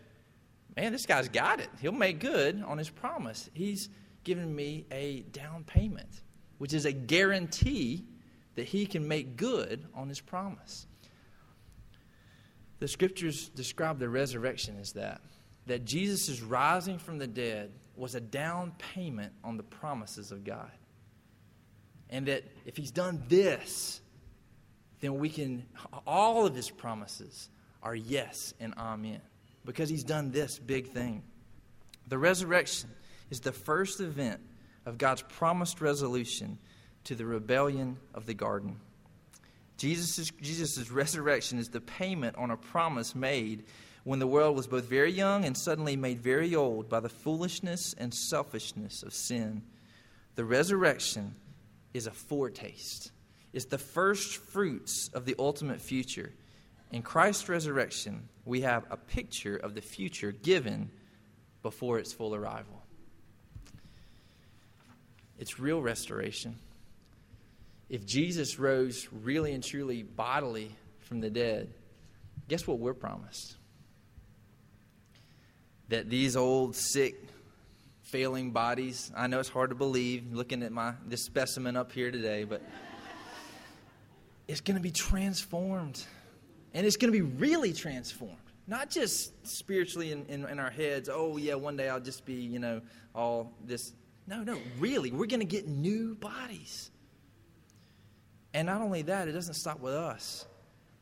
man, 0.76 0.92
this 0.92 1.06
guy's 1.06 1.28
got 1.28 1.61
it. 1.61 1.68
He'll 1.80 1.92
make 1.92 2.18
good 2.18 2.62
on 2.66 2.78
his 2.78 2.90
promise. 2.90 3.50
He's 3.52 3.88
given 4.24 4.54
me 4.54 4.87
a 4.90 5.20
down 5.32 5.64
payment, 5.64 6.22
which 6.58 6.72
is 6.72 6.87
a 6.87 6.92
guarantee 6.92 8.04
that 8.54 8.64
he 8.64 8.87
can 8.87 9.06
make 9.06 9.37
good 9.37 9.85
on 9.94 10.08
his 10.08 10.20
promise. 10.20 10.87
The 12.78 12.88
scriptures 12.88 13.48
describe 13.50 13.98
the 13.98 14.08
resurrection 14.08 14.76
as 14.80 14.92
that 14.92 15.20
that 15.66 15.85
Jesus' 15.85 16.40
rising 16.40 16.98
from 16.98 17.18
the 17.18 17.26
dead 17.26 17.70
was 17.96 18.14
a 18.14 18.20
down 18.20 18.72
payment 18.78 19.32
on 19.44 19.56
the 19.56 19.62
promises 19.62 20.32
of 20.32 20.44
God. 20.44 20.70
And 22.11 22.26
that 22.26 22.44
if 22.66 22.76
he's 22.76 22.90
done 22.90 23.22
this, 23.28 24.02
then 25.03 25.19
we 25.19 25.29
can, 25.29 25.67
all 26.07 26.47
of 26.47 26.55
his 26.55 26.71
promises 26.71 27.51
are 27.83 27.95
yes 27.95 28.55
and 28.61 28.73
amen 28.79 29.21
because 29.65 29.91
he's 29.91 30.05
done 30.05 30.31
this 30.31 30.59
big 30.59 30.88
thing. 30.88 31.23
The 32.09 32.19
resurrection 32.19 32.88
is 33.29 33.41
the 33.41 33.53
first 33.53 34.01
event 34.01 34.41
of 34.87 34.99
God's 34.99 35.23
promised 35.23 35.81
resolution 35.81 36.59
to 37.05 37.15
the 37.15 37.27
rebellion 37.27 37.99
of 38.15 38.27
the 38.27 38.35
garden. 38.35 38.77
Jesus' 39.77 40.31
Jesus's 40.41 40.91
resurrection 40.93 41.59
is 41.59 41.69
the 41.69 41.81
payment 41.81 42.37
on 42.37 42.53
a 42.53 42.57
promise 42.57 43.17
made 43.17 43.65
when 44.05 44.21
the 44.21 44.27
world 44.27 44.57
was 44.57 44.69
both 44.69 44.85
very 44.85 45.11
young 45.11 45.45
and 45.45 45.57
suddenly 45.57 45.97
made 45.97 46.21
very 46.21 46.55
old 46.55 46.88
by 46.88 47.01
the 47.01 47.09
foolishness 47.09 47.93
and 47.99 48.15
selfishness 48.15 49.03
of 49.03 49.12
sin. 49.12 49.62
The 50.37 50.45
resurrection 50.45 51.35
is 51.93 52.07
a 52.07 52.12
foretaste, 52.12 53.11
it's 53.53 53.67
the 53.67 53.79
first 53.79 54.37
fruits 54.37 55.11
of 55.12 55.25
the 55.25 55.35
ultimate 55.38 55.81
future. 55.81 56.33
In 56.91 57.03
Christ's 57.03 57.49
resurrection, 57.49 58.29
we 58.45 58.62
have 58.62 58.85
a 58.91 58.97
picture 58.97 59.57
of 59.57 59.75
the 59.75 59.81
future 59.81 60.33
given 60.33 60.91
before 61.62 61.99
its 61.99 62.12
full 62.12 62.35
arrival. 62.35 62.83
It's 65.38 65.59
real 65.59 65.83
restoration. 65.83 66.57
If 67.88 68.07
Jesus 68.07 68.59
rose 68.59 69.09
really 69.11 69.53
and 69.53 69.62
truly 69.62 70.03
bodily 70.03 70.75
from 71.01 71.21
the 71.21 71.31
dead, 71.31 71.73
guess 72.49 72.67
what 72.67 72.79
we're 72.79 72.95
promised? 72.95 73.57
That 75.88 76.09
these 76.09 76.37
old, 76.37 76.75
sick, 76.75 77.17
failing 78.03 78.51
bodies, 78.51 79.12
I 79.15 79.27
know 79.27 79.41
it's 79.41 79.49
hard 79.49 79.71
to 79.71 79.77
believe 79.77 80.33
looking 80.33 80.62
at 80.62 80.73
my 80.73 80.95
this 81.07 81.25
specimen 81.25 81.77
up 81.77 81.93
here 81.93 82.11
today, 82.11 82.45
but 82.45 82.62
it's 84.53 84.61
going 84.61 84.77
to 84.77 84.83
be 84.83 84.91
transformed 84.91 86.05
and 86.75 86.87
it's 86.87 86.97
going 86.97 87.11
to 87.11 87.19
be 87.19 87.23
really 87.38 87.73
transformed. 87.73 88.37
Not 88.67 88.91
just 88.91 89.47
spiritually 89.47 90.12
in, 90.12 90.27
in, 90.27 90.47
in, 90.47 90.59
our 90.59 90.71
heads, 90.71 91.09
oh, 91.11 91.38
yeah, 91.38 91.55
one 91.55 91.77
day 91.77 91.88
I'll 91.88 92.01
just 92.01 92.27
be, 92.27 92.35
you 92.35 92.59
know, 92.59 92.83
all 93.15 93.55
this. 93.65 93.93
No, 94.27 94.43
no, 94.43 94.59
really, 94.79 95.11
we're 95.11 95.27
going 95.27 95.41
to 95.41 95.47
get 95.47 95.67
new 95.67 96.15
bodies. 96.15 96.91
And 98.55 98.67
not 98.67 98.83
only 98.83 99.03
that, 99.03 99.27
it 99.27 99.33
doesn't 99.33 99.55
stop 99.55 99.81
with 99.81 99.95
us. 99.95 100.45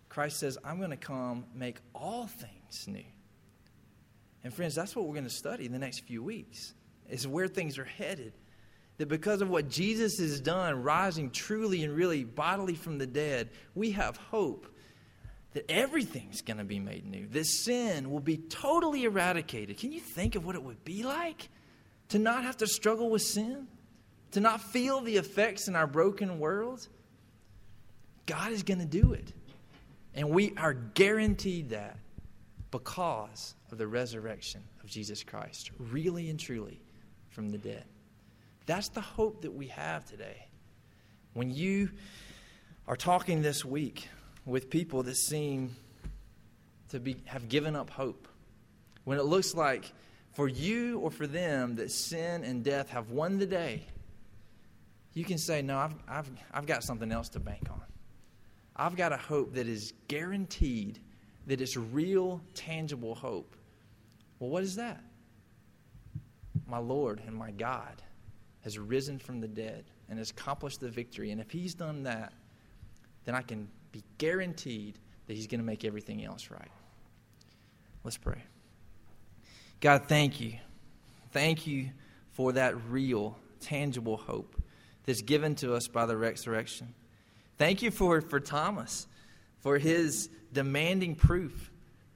Christ 0.09 0.39
says, 0.39 0.57
I'm 0.65 0.79
going 0.79 0.91
to 0.91 0.97
come 0.97 1.45
make 1.55 1.79
all 1.93 2.29
things 2.29 2.87
new. 2.87 3.05
And 4.45 4.55
friends, 4.55 4.77
that's 4.77 4.95
what 4.95 5.07
we're 5.07 5.15
going 5.15 5.25
to 5.25 5.31
study 5.31 5.67
in 5.67 5.73
the 5.73 5.79
next 5.79 6.01
few 6.01 6.23
weeks, 6.23 6.73
is 7.09 7.27
where 7.27 7.49
things 7.49 7.79
are 7.79 7.85
headed. 7.85 8.33
That 9.01 9.09
because 9.09 9.41
of 9.41 9.49
what 9.49 9.71
Jesus 9.71 10.19
has 10.19 10.43
done, 10.43 10.83
rising 10.83 11.31
truly 11.31 11.85
and 11.85 11.97
really 11.97 12.23
bodily 12.23 12.75
from 12.75 12.99
the 12.99 13.07
dead, 13.07 13.49
we 13.75 13.93
have 13.93 14.19
hope 14.19 14.67
that 15.55 15.71
everything's 15.71 16.43
going 16.43 16.59
to 16.59 16.65
be 16.65 16.79
made 16.79 17.07
new, 17.07 17.27
that 17.29 17.47
sin 17.47 18.11
will 18.11 18.21
be 18.21 18.37
totally 18.37 19.05
eradicated. 19.05 19.79
Can 19.79 19.91
you 19.91 20.01
think 20.01 20.35
of 20.35 20.45
what 20.45 20.55
it 20.55 20.63
would 20.63 20.85
be 20.85 21.03
like 21.03 21.49
to 22.11 22.19
not 22.19 22.45
have 22.45 22.59
to 22.59 22.67
struggle 22.67 23.09
with 23.09 23.23
sin? 23.23 23.69
To 24.33 24.41
not 24.41 24.61
feel 24.61 25.01
the 25.01 25.17
effects 25.17 25.67
in 25.67 25.77
our 25.77 25.87
broken 25.87 26.39
world? 26.39 26.87
God 28.27 28.53
is 28.53 28.63
going 28.63 28.81
to 28.81 28.85
do 28.85 29.15
it. 29.15 29.33
And 30.15 30.29
we 30.29 30.53
are 30.59 30.75
guaranteed 30.75 31.71
that 31.71 31.97
because 32.71 33.55
of 33.73 33.79
the 33.79 33.87
resurrection 33.87 34.63
of 34.85 34.91
Jesus 34.91 35.23
Christ, 35.23 35.71
really 35.79 36.29
and 36.29 36.39
truly 36.39 36.83
from 37.31 37.49
the 37.49 37.57
dead. 37.57 37.85
That's 38.71 38.89
the 38.89 39.01
hope 39.01 39.43
that 39.43 39.53
we 39.53 39.67
have 39.67 40.05
today. 40.05 40.47
When 41.33 41.51
you 41.51 41.91
are 42.87 42.95
talking 42.95 43.43
this 43.43 43.65
week 43.65 44.09
with 44.47 44.71
people 44.71 45.03
that 45.03 45.17
seem 45.17 45.75
to 46.91 47.01
be, 47.01 47.17
have 47.25 47.49
given 47.49 47.75
up 47.75 47.91
hope, 47.91 48.29
when 49.03 49.19
it 49.19 49.25
looks 49.25 49.57
like 49.57 49.93
for 50.35 50.47
you 50.47 51.01
or 51.01 51.11
for 51.11 51.27
them 51.27 51.75
that 51.75 51.91
sin 51.91 52.45
and 52.45 52.63
death 52.63 52.91
have 52.91 53.11
won 53.11 53.41
the 53.41 53.47
day, 53.47 53.83
you 55.15 55.25
can 55.25 55.39
say, 55.39 55.63
No, 55.63 55.77
I've, 55.77 55.95
I've, 56.07 56.31
I've 56.55 56.67
got 56.67 56.85
something 56.85 57.11
else 57.11 57.29
to 57.31 57.41
bank 57.41 57.67
on. 57.73 57.83
I've 58.77 58.95
got 58.95 59.13
a 59.13 59.17
hope 59.17 59.53
that 59.55 59.67
is 59.67 59.95
guaranteed, 60.07 61.01
that 61.49 61.61
it's 61.61 61.77
real, 61.77 62.41
tangible 62.55 63.17
hope. 63.17 63.57
Well, 64.39 64.49
what 64.49 64.63
is 64.63 64.77
that? 64.77 65.03
My 66.69 66.79
Lord 66.79 67.21
and 67.27 67.35
my 67.35 67.51
God 67.51 68.01
has 68.63 68.79
risen 68.79 69.19
from 69.19 69.41
the 69.41 69.49
dead 69.49 69.85
and 70.09 70.19
has 70.19 70.31
accomplished 70.31 70.81
the 70.81 70.89
victory. 70.89 71.31
And 71.31 71.41
if 71.41 71.51
He's 71.51 71.75
done 71.75 72.03
that, 72.05 72.33
then 73.25 73.35
I 73.35 73.43
can 73.43 73.69
be 73.93 74.03
guaranteed 74.19 74.99
that 75.27 75.35
He's 75.35 75.47
going 75.47 75.61
to 75.61 75.67
make 75.67 75.85
everything 75.85 76.25
else 76.25 76.51
right. 76.51 76.71
Let's 78.05 78.17
pray. 78.17 78.43
God, 79.81 80.09
thank 80.09 80.41
you. 80.41 80.55
Thank 81.33 81.67
you 81.67 81.91
for 82.33 82.53
that 82.53 82.75
real, 82.91 83.39
tangible 83.61 84.17
hope 84.17 84.61
that's 85.05 85.23
given 85.23 85.55
to 85.57 85.75
us 85.75 85.89
by 85.89 86.07
the 86.07 86.17
resurrection. 86.17 86.95
Thank 87.59 87.83
you 87.83 87.91
for, 87.91 88.21
for 88.21 88.41
Thomas, 88.41 89.07
for 89.59 89.79
his 89.79 90.29
demanding 90.53 91.15
proof, 91.15 91.71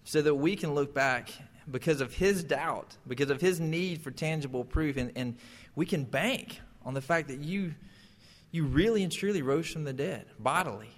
so 0.05 0.21
that 0.23 0.35
we 0.35 0.57
can 0.57 0.75
look 0.75 0.95
back 0.95 1.31
because 1.71 2.01
of 2.01 2.13
his 2.15 2.45
doubt, 2.45 2.97
because 3.07 3.31
of 3.31 3.41
his 3.41 3.61
need 3.61 4.03
for 4.03 4.11
tangible 4.11 4.65
proof, 4.65 4.97
and, 4.97 5.13
and 5.17 5.37
we 5.75 5.87
can 5.87 6.05
bank 6.05 6.61
on 6.85 6.95
the 6.95 7.01
fact 7.01 7.29
that 7.29 7.41
you, 7.41 7.75
you 8.51 8.65
really 8.65 9.03
and 9.03 9.13
truly 9.13 9.43
rose 9.43 9.67
from 9.69 9.85
the 9.85 9.93
dead 9.93 10.27
bodily, 10.39 10.91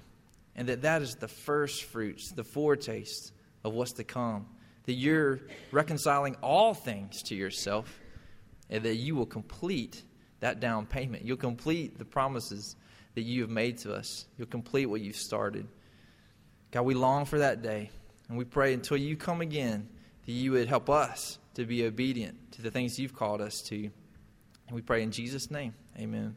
and 0.55 0.69
that 0.69 0.83
that 0.83 1.03
is 1.03 1.17
the 1.17 1.29
first 1.29 1.85
fruits, 1.85 2.31
the 2.31 2.45
foretaste 2.45 3.33
of 3.65 3.73
what's 3.73 3.93
to 3.93 4.05
come. 4.05 4.47
That 4.85 4.95
you're 4.95 5.41
reconciling 5.73 6.37
all 6.43 6.75
things 6.75 7.23
to 7.25 7.35
yourself, 7.35 8.01
and 8.71 8.85
that 8.85 8.97
you 8.97 9.15
will 9.15 9.27
complete 9.27 10.03
that 10.41 10.61
down 10.61 10.87
payment. 10.87 11.25
You'll 11.25 11.37
complete 11.37 11.99
the 11.99 12.05
promises 12.05 12.77
that 13.15 13.23
you 13.23 13.41
have 13.43 13.51
made 13.51 13.79
to 13.79 13.95
us. 13.95 14.27
You'll 14.37 14.49
complete 14.49 14.87
what 14.87 15.01
you've 15.01 15.17
started. 15.17 15.67
God, 16.71 16.83
we 16.83 16.95
long 16.95 17.25
for 17.25 17.39
that 17.39 17.63
day. 17.63 17.91
And 18.29 18.37
we 18.37 18.45
pray 18.45 18.75
until 18.75 18.97
you 18.97 19.17
come 19.17 19.41
again 19.41 19.89
that 20.27 20.33
you 20.33 20.53
would 20.53 20.69
help 20.69 20.91
us 20.91 21.39
to 21.55 21.65
be 21.65 21.85
obedient 21.85 22.53
to 22.53 22.63
the 22.63 22.71
things 22.71 22.99
you've 22.99 23.15
called 23.15 23.41
us 23.41 23.63
to. 23.63 23.77
And 23.77 24.75
we 24.75 24.83
pray 24.83 25.03
in 25.03 25.11
Jesus' 25.11 25.51
name. 25.51 25.75
Amen. 25.99 26.35